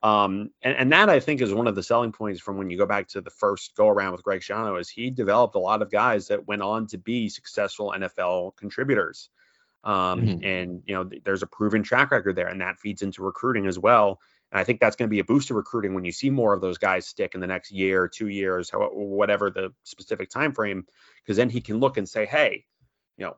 Um, 0.03 0.51
and, 0.63 0.77
and 0.77 0.93
that 0.93 1.09
I 1.09 1.21
think 1.21 1.41
is 1.41 1.55
one 1.55 1.69
of 1.69 1.77
the 1.77 1.83
selling 1.83 2.13
points 2.13 2.41
from 2.41 2.59
when 2.59 2.69
you 2.69 2.77
go 2.77 2.87
back 2.87 3.07
to 3.09 3.21
the 3.21 3.31
first 3.31 3.77
go 3.77 3.89
around 3.89 4.13
with 4.13 4.25
Greg 4.25 4.41
Schiano 4.41 4.79
is 4.81 4.89
he 4.89 5.11
developed 5.11 5.55
a 5.55 5.61
lot 5.61 5.81
of 5.81 5.91
guys 5.91 6.27
that 6.29 6.49
went 6.49 6.61
on 6.61 6.89
to 6.89 6.99
be 6.99 7.29
successful 7.29 7.95
NFL 7.97 8.57
contributors. 8.57 9.31
Um, 9.85 10.23
mm-hmm. 10.23 10.45
And 10.45 10.83
you 10.87 10.95
know, 10.95 11.05
th- 11.05 11.23
there's 11.25 11.43
a 11.43 11.47
proven 11.47 11.83
track 11.83 12.11
record 12.11 12.37
there, 12.37 12.49
and 12.49 12.61
that 12.61 12.79
feeds 12.79 13.03
into 13.03 13.23
recruiting 13.23 13.67
as 13.67 13.79
well. 13.79 14.21
And 14.51 14.61
I 14.61 14.65
think 14.65 14.81
that's 14.81 14.97
going 14.97 15.09
to 15.09 15.11
be 15.11 15.19
a 15.19 15.25
boost 15.25 15.49
to 15.49 15.55
recruiting 15.55 15.95
when 15.95 16.05
you 16.05 16.13
see 16.13 16.31
more 16.31 16.53
of 16.53 16.61
those 16.61 16.79
guys 16.79 17.07
stick 17.07 17.35
in 17.35 17.41
the 17.41 17.47
next 17.47 17.73
year, 17.73 18.07
two 18.07 18.29
years, 18.29 18.71
whatever 18.73 19.51
the 19.51 19.73
specific 19.85 20.31
time 20.31 20.53
frame, 20.53 20.85
because 21.23 21.37
then 21.37 21.49
he 21.49 21.61
can 21.61 21.81
look 21.81 21.97
and 21.97 22.09
say, 22.09 22.27
hey, 22.27 22.65
you 23.17 23.25
know, 23.25 23.37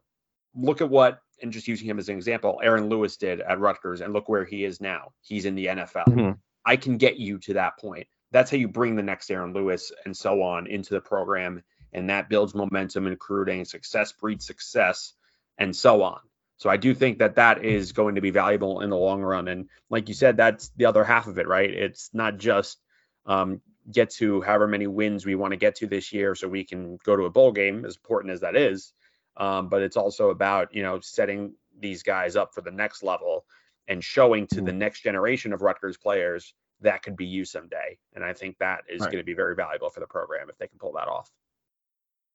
look 0.54 0.80
at 0.80 0.90
what 0.90 1.20
and 1.42 1.52
just 1.52 1.68
using 1.68 1.88
him 1.88 1.98
as 1.98 2.08
an 2.08 2.16
example, 2.16 2.60
Aaron 2.62 2.88
Lewis 2.88 3.16
did 3.16 3.40
at 3.40 3.60
Rutgers, 3.60 4.00
and 4.00 4.12
look 4.12 4.28
where 4.28 4.44
he 4.44 4.64
is 4.64 4.80
now. 4.80 5.12
He's 5.20 5.44
in 5.44 5.54
the 5.54 5.66
NFL. 5.66 6.06
Mm-hmm. 6.06 6.30
I 6.64 6.76
can 6.76 6.96
get 6.96 7.18
you 7.18 7.38
to 7.40 7.54
that 7.54 7.78
point. 7.78 8.06
That's 8.30 8.50
how 8.50 8.56
you 8.56 8.68
bring 8.68 8.96
the 8.96 9.02
next 9.02 9.30
Aaron 9.30 9.52
Lewis 9.52 9.92
and 10.04 10.16
so 10.16 10.42
on 10.42 10.66
into 10.66 10.94
the 10.94 11.00
program, 11.00 11.62
and 11.92 12.10
that 12.10 12.28
builds 12.28 12.54
momentum 12.54 13.06
and 13.06 13.12
recruiting. 13.12 13.64
Success 13.64 14.12
breeds 14.12 14.46
success, 14.46 15.12
and 15.58 15.74
so 15.74 16.02
on. 16.02 16.20
So 16.64 16.70
I 16.70 16.78
do 16.78 16.94
think 16.94 17.18
that 17.18 17.34
that 17.34 17.62
is 17.62 17.92
going 17.92 18.14
to 18.14 18.22
be 18.22 18.30
valuable 18.30 18.80
in 18.80 18.88
the 18.88 18.96
long 18.96 19.20
run. 19.20 19.48
And 19.48 19.68
like 19.90 20.08
you 20.08 20.14
said, 20.14 20.38
that's 20.38 20.70
the 20.78 20.86
other 20.86 21.04
half 21.04 21.26
of 21.26 21.36
it, 21.36 21.46
right? 21.46 21.68
It's 21.68 22.08
not 22.14 22.38
just 22.38 22.80
um, 23.26 23.60
get 23.92 24.08
to 24.12 24.40
however 24.40 24.66
many 24.66 24.86
wins 24.86 25.26
we 25.26 25.34
want 25.34 25.52
to 25.52 25.58
get 25.58 25.74
to 25.74 25.86
this 25.86 26.10
year 26.10 26.34
so 26.34 26.48
we 26.48 26.64
can 26.64 26.96
go 27.04 27.16
to 27.16 27.24
a 27.24 27.30
bowl 27.30 27.52
game, 27.52 27.84
as 27.84 27.96
important 27.96 28.32
as 28.32 28.40
that 28.40 28.56
is. 28.56 28.94
Um, 29.36 29.68
but 29.68 29.82
it's 29.82 29.98
also 29.98 30.30
about, 30.30 30.74
you 30.74 30.82
know, 30.82 31.00
setting 31.00 31.52
these 31.78 32.02
guys 32.02 32.34
up 32.34 32.54
for 32.54 32.62
the 32.62 32.70
next 32.70 33.02
level 33.02 33.44
and 33.86 34.02
showing 34.02 34.46
to 34.46 34.62
the 34.62 34.70
mm-hmm. 34.70 34.78
next 34.78 35.02
generation 35.02 35.52
of 35.52 35.60
Rutgers 35.60 35.98
players 35.98 36.54
that 36.80 37.02
could 37.02 37.14
be 37.14 37.26
you 37.26 37.44
someday. 37.44 37.98
And 38.14 38.24
I 38.24 38.32
think 38.32 38.56
that 38.60 38.84
is 38.88 39.02
right. 39.02 39.12
going 39.12 39.20
to 39.20 39.26
be 39.26 39.34
very 39.34 39.54
valuable 39.54 39.90
for 39.90 40.00
the 40.00 40.06
program 40.06 40.48
if 40.48 40.56
they 40.56 40.68
can 40.68 40.78
pull 40.78 40.92
that 40.92 41.08
off. 41.08 41.30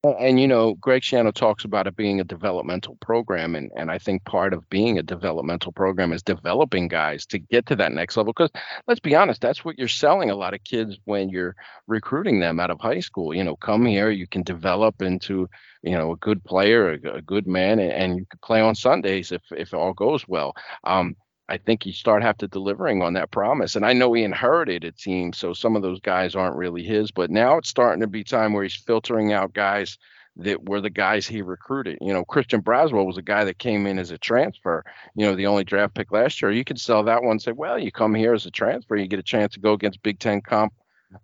And 0.02 0.40
you 0.40 0.48
know, 0.48 0.76
Greg 0.76 1.02
Schiano 1.02 1.34
talks 1.34 1.66
about 1.66 1.86
it 1.86 1.98
being 1.98 2.22
a 2.22 2.24
developmental 2.24 2.96
program, 3.02 3.54
and 3.54 3.70
and 3.76 3.92
I 3.92 3.98
think 3.98 4.24
part 4.24 4.54
of 4.54 4.70
being 4.70 4.98
a 4.98 5.04
developmental 5.04 5.74
program 5.74 6.14
is 6.14 6.24
developing 6.24 6.88
guys 6.88 7.26
to 7.28 7.40
get 7.40 7.66
to 7.66 7.76
that 7.76 7.92
next 7.92 8.16
level. 8.16 8.32
Because 8.32 8.52
let's 8.88 9.02
be 9.02 9.14
honest, 9.16 9.42
that's 9.42 9.66
what 9.66 9.78
you're 9.78 9.90
selling 9.90 10.30
a 10.30 10.36
lot 10.36 10.54
of 10.54 10.64
kids 10.64 10.98
when 11.04 11.28
you're 11.28 11.54
recruiting 11.86 12.40
them 12.40 12.62
out 12.62 12.72
of 12.72 12.80
high 12.80 13.02
school. 13.02 13.34
You 13.34 13.44
know, 13.44 13.58
come 13.58 13.86
here, 13.86 14.10
you 14.10 14.26
can 14.26 14.44
develop 14.44 15.02
into 15.02 15.50
you 15.84 15.98
know 15.98 16.14
a 16.14 16.18
good 16.18 16.46
player, 16.46 16.94
a, 16.94 17.16
a 17.18 17.22
good 17.22 17.46
man, 17.46 17.80
and, 17.80 17.92
and, 17.92 18.18
you 18.18 18.26
can 18.26 18.40
play 18.42 18.62
on 18.62 18.76
Sundays 18.76 19.34
if 19.34 19.42
if 19.52 19.74
all 19.74 19.92
goes 19.94 20.26
well. 20.26 20.54
Um, 20.86 21.18
I 21.50 21.58
think 21.58 21.86
you 21.86 21.92
start 21.92 22.22
have 22.22 22.38
to 22.38 22.48
delivering 22.48 23.02
on 23.02 23.14
that 23.14 23.32
promise. 23.32 23.76
And 23.76 23.86
I 23.86 23.94
know 23.94 24.14
he 24.14 24.24
inherited 24.24 24.84
a 24.84 24.92
team, 24.92 25.34
so 25.34 25.54
some 25.54 25.76
of 25.76 25.82
those 25.82 26.00
guys 26.00 26.36
aren't 26.36 26.56
really 26.56 26.84
his. 26.84 27.12
But 27.12 27.32
now 27.32 27.58
it's 27.58 27.70
starting 27.70 28.02
to 28.02 28.08
be 28.08 28.24
time 28.24 28.54
where 28.54 28.64
he's 28.64 28.76
filtering 28.76 29.34
out 29.34 29.54
guys 29.54 29.98
that 30.38 30.70
were 30.70 30.80
the 30.80 30.90
guys 30.90 31.28
he 31.28 31.42
recruited. 31.42 31.98
You 32.02 32.14
know, 32.14 32.24
Christian 32.24 32.62
Braswell 32.62 33.06
was 33.06 33.18
a 33.18 33.24
guy 33.24 33.44
that 33.44 33.58
came 33.58 33.88
in 33.88 34.00
as 34.00 34.12
a 34.12 34.18
transfer. 34.18 34.86
You 35.16 35.26
know, 35.26 35.36
the 35.36 35.48
only 35.48 35.64
draft 35.64 35.96
pick 35.96 36.12
last 36.12 36.42
year. 36.42 36.52
You 36.52 36.64
could 36.64 36.80
sell 36.80 37.04
that 37.04 37.24
one 37.24 37.40
say, 37.40 37.52
well, 37.52 37.80
you 37.80 37.92
come 37.92 38.14
here 38.14 38.34
as 38.34 38.46
a 38.46 38.52
transfer, 38.52 38.96
you 38.96 39.08
get 39.08 39.20
a 39.20 39.24
chance 39.24 39.54
to 39.54 39.60
go 39.60 39.74
against 39.74 40.04
Big 40.04 40.20
Ten 40.20 40.42
comp. 40.42 40.74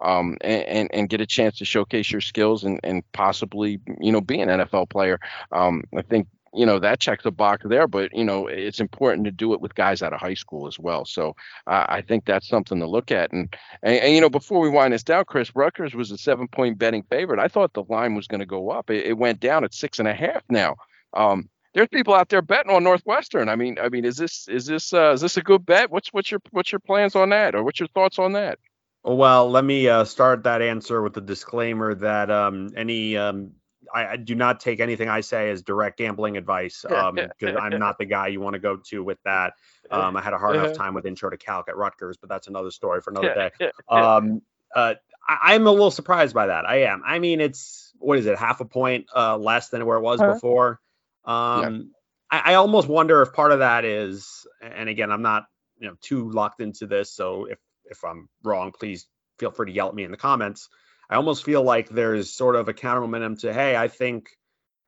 Um, 0.02 0.36
and, 0.42 0.64
and, 0.64 0.90
and 0.96 1.10
get 1.10 1.22
a 1.22 1.28
chance 1.28 1.60
to 1.60 1.66
showcase 1.66 2.10
your 2.10 2.20
skills 2.20 2.64
and, 2.64 2.80
and 2.84 3.04
possibly 3.12 3.80
you 4.02 4.12
know 4.12 4.20
be 4.20 4.42
an 4.42 4.50
NFL 4.50 4.90
player. 4.90 5.20
Um, 5.52 5.84
I 5.96 6.02
think 6.02 6.28
you 6.56 6.66
know 6.66 6.80
that 6.80 7.00
checks 7.00 7.26
a 7.26 7.32
box 7.32 7.64
there 7.68 7.88
but 7.88 8.14
you 8.14 8.24
know 8.24 8.48
it's 8.48 8.80
important 8.80 9.26
to 9.26 9.32
do 9.32 9.54
it 9.54 9.62
with 9.62 9.76
guys 9.76 10.02
out 10.02 10.14
of 10.14 10.20
high 10.20 10.34
school 10.34 10.68
as 10.68 10.80
well. 10.80 11.06
So 11.06 11.36
uh, 11.68 11.86
i 11.90 12.02
think 12.02 12.26
that's 12.26 12.48
something 12.48 12.80
to 12.80 12.88
look 12.88 13.12
at. 13.12 13.32
And, 13.32 13.54
and, 13.84 13.98
and 14.00 14.14
you 14.14 14.22
know 14.22 14.30
before 14.30 14.60
we 14.60 14.70
wind 14.70 14.94
this 14.94 15.04
down 15.04 15.26
chris 15.26 15.56
Rutgers 15.56 15.94
was 15.94 16.12
a 16.12 16.18
seven 16.18 16.48
point 16.48 16.78
betting 16.78 17.04
favorite. 17.04 17.40
I 17.40 17.48
thought 17.48 17.74
the 17.74 17.84
line 17.84 18.16
was 18.16 18.28
going 18.28 18.40
to 18.40 18.46
go 18.46 18.72
up. 18.72 18.90
It, 18.90 19.06
it, 19.06 19.18
went 19.18 19.40
down 19.40 19.64
at 19.64 19.74
six 19.74 20.00
and 20.00 20.08
a 20.08 20.14
half 20.14 20.44
now. 20.50 20.76
Um, 21.14 21.50
there's 21.74 21.88
people 21.88 22.14
out 22.14 22.30
there 22.30 22.42
betting 22.42 22.72
on 22.72 22.84
northwestern. 22.84 23.50
I 23.50 23.56
mean 23.56 23.78
i 23.82 23.90
mean 23.90 24.06
is 24.06 24.18
this 24.18 24.48
is 24.48 24.66
this 24.66 24.94
uh, 24.94 25.12
is 25.12 25.22
this 25.22 25.38
a 25.38 25.42
good 25.42 25.66
bet? 25.66 25.92
What's 25.92 26.14
what's 26.14 26.32
your 26.32 26.42
what's 26.52 26.72
your 26.72 26.80
plans 26.80 27.16
on 27.16 27.30
that? 27.30 27.56
Or 27.56 27.64
what's 27.64 27.80
your 27.80 27.90
thoughts 27.90 28.20
on 28.20 28.34
that? 28.34 28.60
Well, 29.08 29.52
let 29.52 29.64
me 29.64 29.88
uh, 29.88 30.04
start 30.04 30.44
that 30.44 30.64
answer 30.64 31.04
with 31.04 31.14
the 31.14 31.22
disclaimer 31.22 31.94
that 31.94 32.32
um, 32.32 32.72
any 32.76 33.16
um, 33.16 33.52
I, 33.94 34.06
I, 34.08 34.16
do 34.18 34.36
not 34.36 34.60
take 34.60 34.80
anything 34.80 35.10
I 35.10 35.22
say 35.22 35.50
as 35.50 35.62
direct 35.62 35.98
gambling 35.98 36.38
advice 36.38 36.82
because 36.82 37.30
um, 37.42 37.58
I'm 37.58 37.80
not 37.80 37.98
the 37.98 38.06
guy 38.06 38.28
you 38.28 38.40
want 38.42 38.54
to 38.54 38.60
go 38.60 38.78
to 38.78 39.04
with 39.04 39.18
that. 39.26 39.54
Um, 39.92 40.16
I 40.18 40.22
had 40.22 40.34
a 40.34 40.38
hard 40.38 40.56
enough 40.56 40.68
uh-huh. 40.68 40.76
time 40.76 40.94
with 40.94 41.06
intro 41.06 41.30
to 41.30 41.38
calc 41.38 41.70
at 41.70 41.78
Rutgers, 41.78 42.18
but 42.18 42.30
that's 42.30 42.48
another 42.48 42.72
story 42.72 43.02
for 43.02 43.12
another 43.12 43.52
day. 43.60 43.72
Um, 43.90 44.42
uh, 44.76 44.96
I, 45.28 45.56
am 45.56 45.66
a 45.68 45.72
little 45.72 45.92
surprised 45.92 46.36
by 46.36 46.48
that. 46.48 46.66
I 46.66 46.84
am. 46.84 47.02
I 47.06 47.20
mean, 47.20 47.42
it's 47.42 47.94
what 47.98 48.20
is 48.20 48.26
it, 48.26 48.38
half 48.38 48.62
a 48.62 48.66
point 48.66 49.08
uh, 49.16 49.38
less 49.38 49.70
than 49.70 49.86
where 49.86 49.98
it 49.98 50.02
was 50.02 50.20
huh 50.20 50.34
before. 50.34 50.80
Um, 51.24 51.92
yeah. 52.32 52.40
I, 52.40 52.52
I 52.52 52.56
almost 52.56 52.88
wonder 52.88 53.22
if 53.22 53.34
part 53.34 53.52
of 53.52 53.60
that 53.60 53.86
is, 53.86 54.46
and 54.62 54.90
again, 54.90 55.12
I'm 55.12 55.22
not 55.22 55.46
you 55.80 55.88
know 55.88 55.96
too 56.02 56.30
locked 56.30 56.62
into 56.62 56.88
this, 56.88 57.12
so 57.12 57.46
if 57.46 57.60
if 57.86 58.04
I'm 58.04 58.30
wrong, 58.44 58.72
please 58.72 59.08
feel 59.40 59.52
free 59.52 59.68
to 59.68 59.72
yell 59.72 59.90
at 59.90 59.96
me 59.96 60.04
in 60.04 60.12
the 60.12 60.18
comments. 60.18 60.70
I 61.10 61.16
almost 61.16 61.44
feel 61.44 61.64
like 61.64 61.90
there's 61.90 62.34
sort 62.34 62.56
of 62.56 62.68
a 62.68 62.74
counter 62.74 63.02
momentum 63.02 63.38
to, 63.38 63.54
hey, 63.54 63.76
I 63.76 63.88
think, 63.88 64.30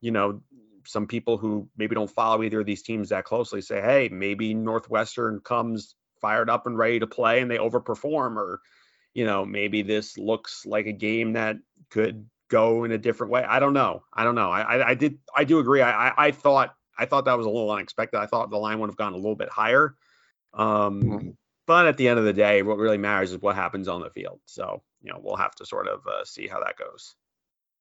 you 0.02 0.12
know, 0.12 0.42
some 0.86 1.08
people 1.08 1.38
who 1.38 1.70
maybe 1.78 1.96
don't 1.96 2.10
follow 2.10 2.44
either 2.44 2.62
of 2.62 2.66
these 2.66 2.82
teams 2.82 3.10
that 3.10 3.26
closely 3.26 3.62
say, 3.62 3.82
hey, 3.82 4.10
maybe 4.10 4.54
Northwestern 4.54 5.42
comes 5.42 5.96
fired 6.22 6.50
up 6.50 6.66
and 6.66 6.78
ready 6.78 7.00
to 7.00 7.08
play 7.08 7.42
and 7.42 7.52
they 7.52 7.58
overperform, 7.58 8.38
or, 8.38 8.62
you 9.14 9.26
know, 9.26 9.46
maybe 9.46 9.82
this 9.82 10.18
looks 10.18 10.66
like 10.66 10.88
a 10.88 10.94
game 10.94 11.34
that 11.34 11.58
could 11.90 12.26
go 12.50 12.86
in 12.86 12.92
a 12.92 12.98
different 12.98 13.32
way. 13.32 13.44
I 13.44 13.60
don't 13.60 13.74
know. 13.74 14.04
I 14.14 14.24
don't 14.24 14.36
know. 14.36 14.50
I 14.50 14.62
I, 14.62 14.90
I 14.90 14.94
did 14.94 15.20
I 15.36 15.44
do 15.44 15.60
agree. 15.60 15.82
I, 15.82 16.08
I, 16.08 16.28
I 16.28 16.32
thought 16.32 16.74
I 16.98 17.06
thought 17.06 17.26
that 17.26 17.38
was 17.38 17.46
a 17.46 17.50
little 17.50 17.70
unexpected. 17.70 18.18
I 18.18 18.26
thought 18.26 18.50
the 18.50 18.58
line 18.58 18.80
would 18.80 18.90
have 18.90 18.98
gone 18.98 19.14
a 19.14 19.18
little 19.18 19.36
bit 19.36 19.50
higher. 19.50 19.96
Um, 20.54 21.04
mm-hmm. 21.04 21.30
But 21.68 21.88
at 21.88 21.98
the 21.98 22.08
end 22.08 22.18
of 22.18 22.26
the 22.26 22.34
day, 22.34 22.64
what 22.64 22.78
really 22.78 22.98
matters 22.98 23.32
is 23.32 23.42
what 23.42 23.56
happens 23.56 23.90
on 23.90 24.02
the 24.02 24.10
field. 24.10 24.40
So 24.46 24.82
you 25.08 25.14
know 25.14 25.20
we'll 25.24 25.38
have 25.38 25.56
to 25.56 25.66
sort 25.66 25.88
of 25.88 26.06
uh, 26.06 26.26
see 26.26 26.48
how 26.48 26.60
that 26.60 26.76
goes. 26.78 27.16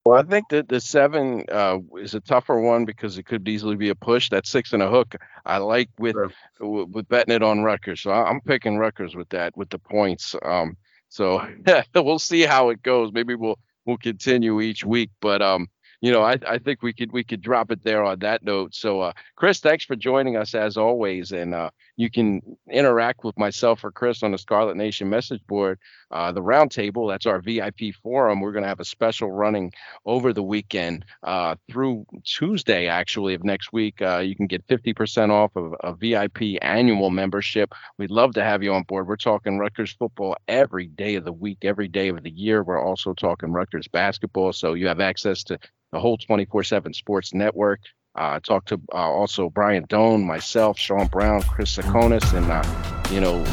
Well, 0.05 0.17
I 0.17 0.23
think 0.23 0.47
that 0.49 0.69
the 0.69 0.79
seven 0.79 1.43
uh, 1.51 1.79
is 1.99 2.15
a 2.15 2.21
tougher 2.21 2.61
one 2.61 2.85
because 2.85 3.17
it 3.17 3.23
could 3.23 3.45
easily 3.49 3.75
be 3.75 3.89
a 3.89 3.95
push. 3.95 4.29
That 4.29 4.47
six 4.47 4.71
and 4.71 4.81
a 4.81 4.89
hook, 4.89 5.15
I 5.45 5.57
like 5.57 5.89
with 5.99 6.15
sure. 6.57 6.85
with 6.85 7.09
betting 7.09 7.35
it 7.35 7.43
on 7.43 7.63
Rutgers. 7.63 8.01
So 8.01 8.11
I'm 8.11 8.39
picking 8.39 8.77
Rutgers 8.77 9.15
with 9.15 9.27
that 9.29 9.57
with 9.57 9.69
the 9.69 9.79
points. 9.79 10.33
Um, 10.43 10.77
so 11.09 11.45
we'll 11.95 12.19
see 12.19 12.43
how 12.43 12.69
it 12.69 12.81
goes. 12.81 13.11
Maybe 13.11 13.35
we'll 13.35 13.59
we'll 13.85 13.97
continue 13.97 14.61
each 14.61 14.85
week, 14.85 15.09
but 15.19 15.41
um, 15.41 15.67
you 15.99 16.11
know, 16.11 16.21
I, 16.21 16.37
I 16.47 16.57
think 16.57 16.81
we 16.81 16.93
could 16.93 17.11
we 17.11 17.25
could 17.25 17.41
drop 17.41 17.71
it 17.71 17.83
there 17.83 18.05
on 18.05 18.19
that 18.19 18.43
note. 18.43 18.75
So, 18.75 19.01
uh, 19.01 19.13
Chris, 19.35 19.59
thanks 19.59 19.83
for 19.83 19.97
joining 19.97 20.37
us 20.37 20.55
as 20.55 20.77
always, 20.77 21.33
and 21.33 21.53
uh, 21.53 21.71
you 21.97 22.11
can 22.11 22.41
interact 22.71 23.23
with 23.23 23.37
myself 23.37 23.83
or 23.83 23.91
Chris 23.91 24.21
on 24.21 24.31
the 24.31 24.37
Scarlet 24.37 24.77
Nation 24.77 25.09
message 25.09 25.41
board, 25.47 25.79
uh, 26.11 26.31
the 26.31 26.41
roundtable. 26.41 27.09
That's 27.09 27.25
our 27.25 27.41
VIP 27.41 27.95
forum. 28.03 28.39
We're 28.39 28.51
going 28.51 28.63
to 28.63 28.69
have 28.69 28.79
a 28.79 28.85
special 28.85 29.31
running 29.31 29.73
over 30.05 30.31
the 30.31 30.43
weekend 30.43 31.05
uh, 31.23 31.55
through 31.69 32.05
Tuesday, 32.23 32.87
actually, 32.87 33.33
of 33.33 33.43
next 33.43 33.73
week. 33.73 34.01
Uh, 34.01 34.19
you 34.19 34.35
can 34.35 34.45
get 34.45 34.65
50% 34.67 35.31
off 35.31 35.55
of 35.55 35.73
a 35.81 35.93
VIP 35.95 36.61
annual 36.61 37.09
membership. 37.09 37.73
We'd 37.97 38.11
love 38.11 38.33
to 38.35 38.43
have 38.43 38.61
you 38.61 38.73
on 38.73 38.83
board. 38.83 39.07
We're 39.07 39.15
talking 39.17 39.57
Rutgers 39.57 39.93
football 39.93 40.37
every 40.47 40.87
day 40.87 41.15
of 41.15 41.25
the 41.25 41.33
week, 41.33 41.59
every 41.63 41.87
day 41.87 42.09
of 42.09 42.21
the 42.21 42.31
year. 42.31 42.63
We're 42.63 42.81
also 42.83 43.13
talking 43.13 43.51
Rutgers 43.51 43.87
basketball, 43.87 44.53
so 44.53 44.75
you 44.75 44.87
have 44.87 44.99
access 44.99 45.43
to 45.45 45.57
the 45.91 45.99
whole 45.99 46.17
24/7 46.17 46.93
Sports 46.93 47.33
Network. 47.33 47.79
Uh, 48.17 48.39
talked 48.39 48.69
to 48.69 48.81
uh, 48.93 48.97
also 48.97 49.49
Brian 49.49 49.85
Doan, 49.87 50.25
myself, 50.25 50.77
Sean 50.77 51.05
Brown, 51.07 51.43
Chris 51.43 51.77
Tsakonas, 51.77 52.33
and 52.33 52.51
uh, 52.51 53.13
you 53.13 53.21
know 53.21 53.43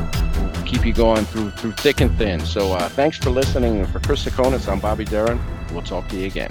keep 0.64 0.86
you 0.86 0.92
going 0.92 1.24
through 1.26 1.50
through 1.50 1.72
thick 1.72 2.00
and 2.00 2.16
thin. 2.16 2.40
So 2.40 2.76
thanks 2.90 3.18
for 3.18 3.30
listening. 3.30 3.80
And 3.80 3.88
for 3.88 4.00
Chris 4.00 4.24
Tsakonas, 4.24 4.70
I'm 4.70 4.80
Bobby 4.80 5.04
Deren. 5.04 5.38
We'll 5.72 5.82
talk 5.82 6.08
to 6.08 6.16
you 6.16 6.26
again. 6.26 6.50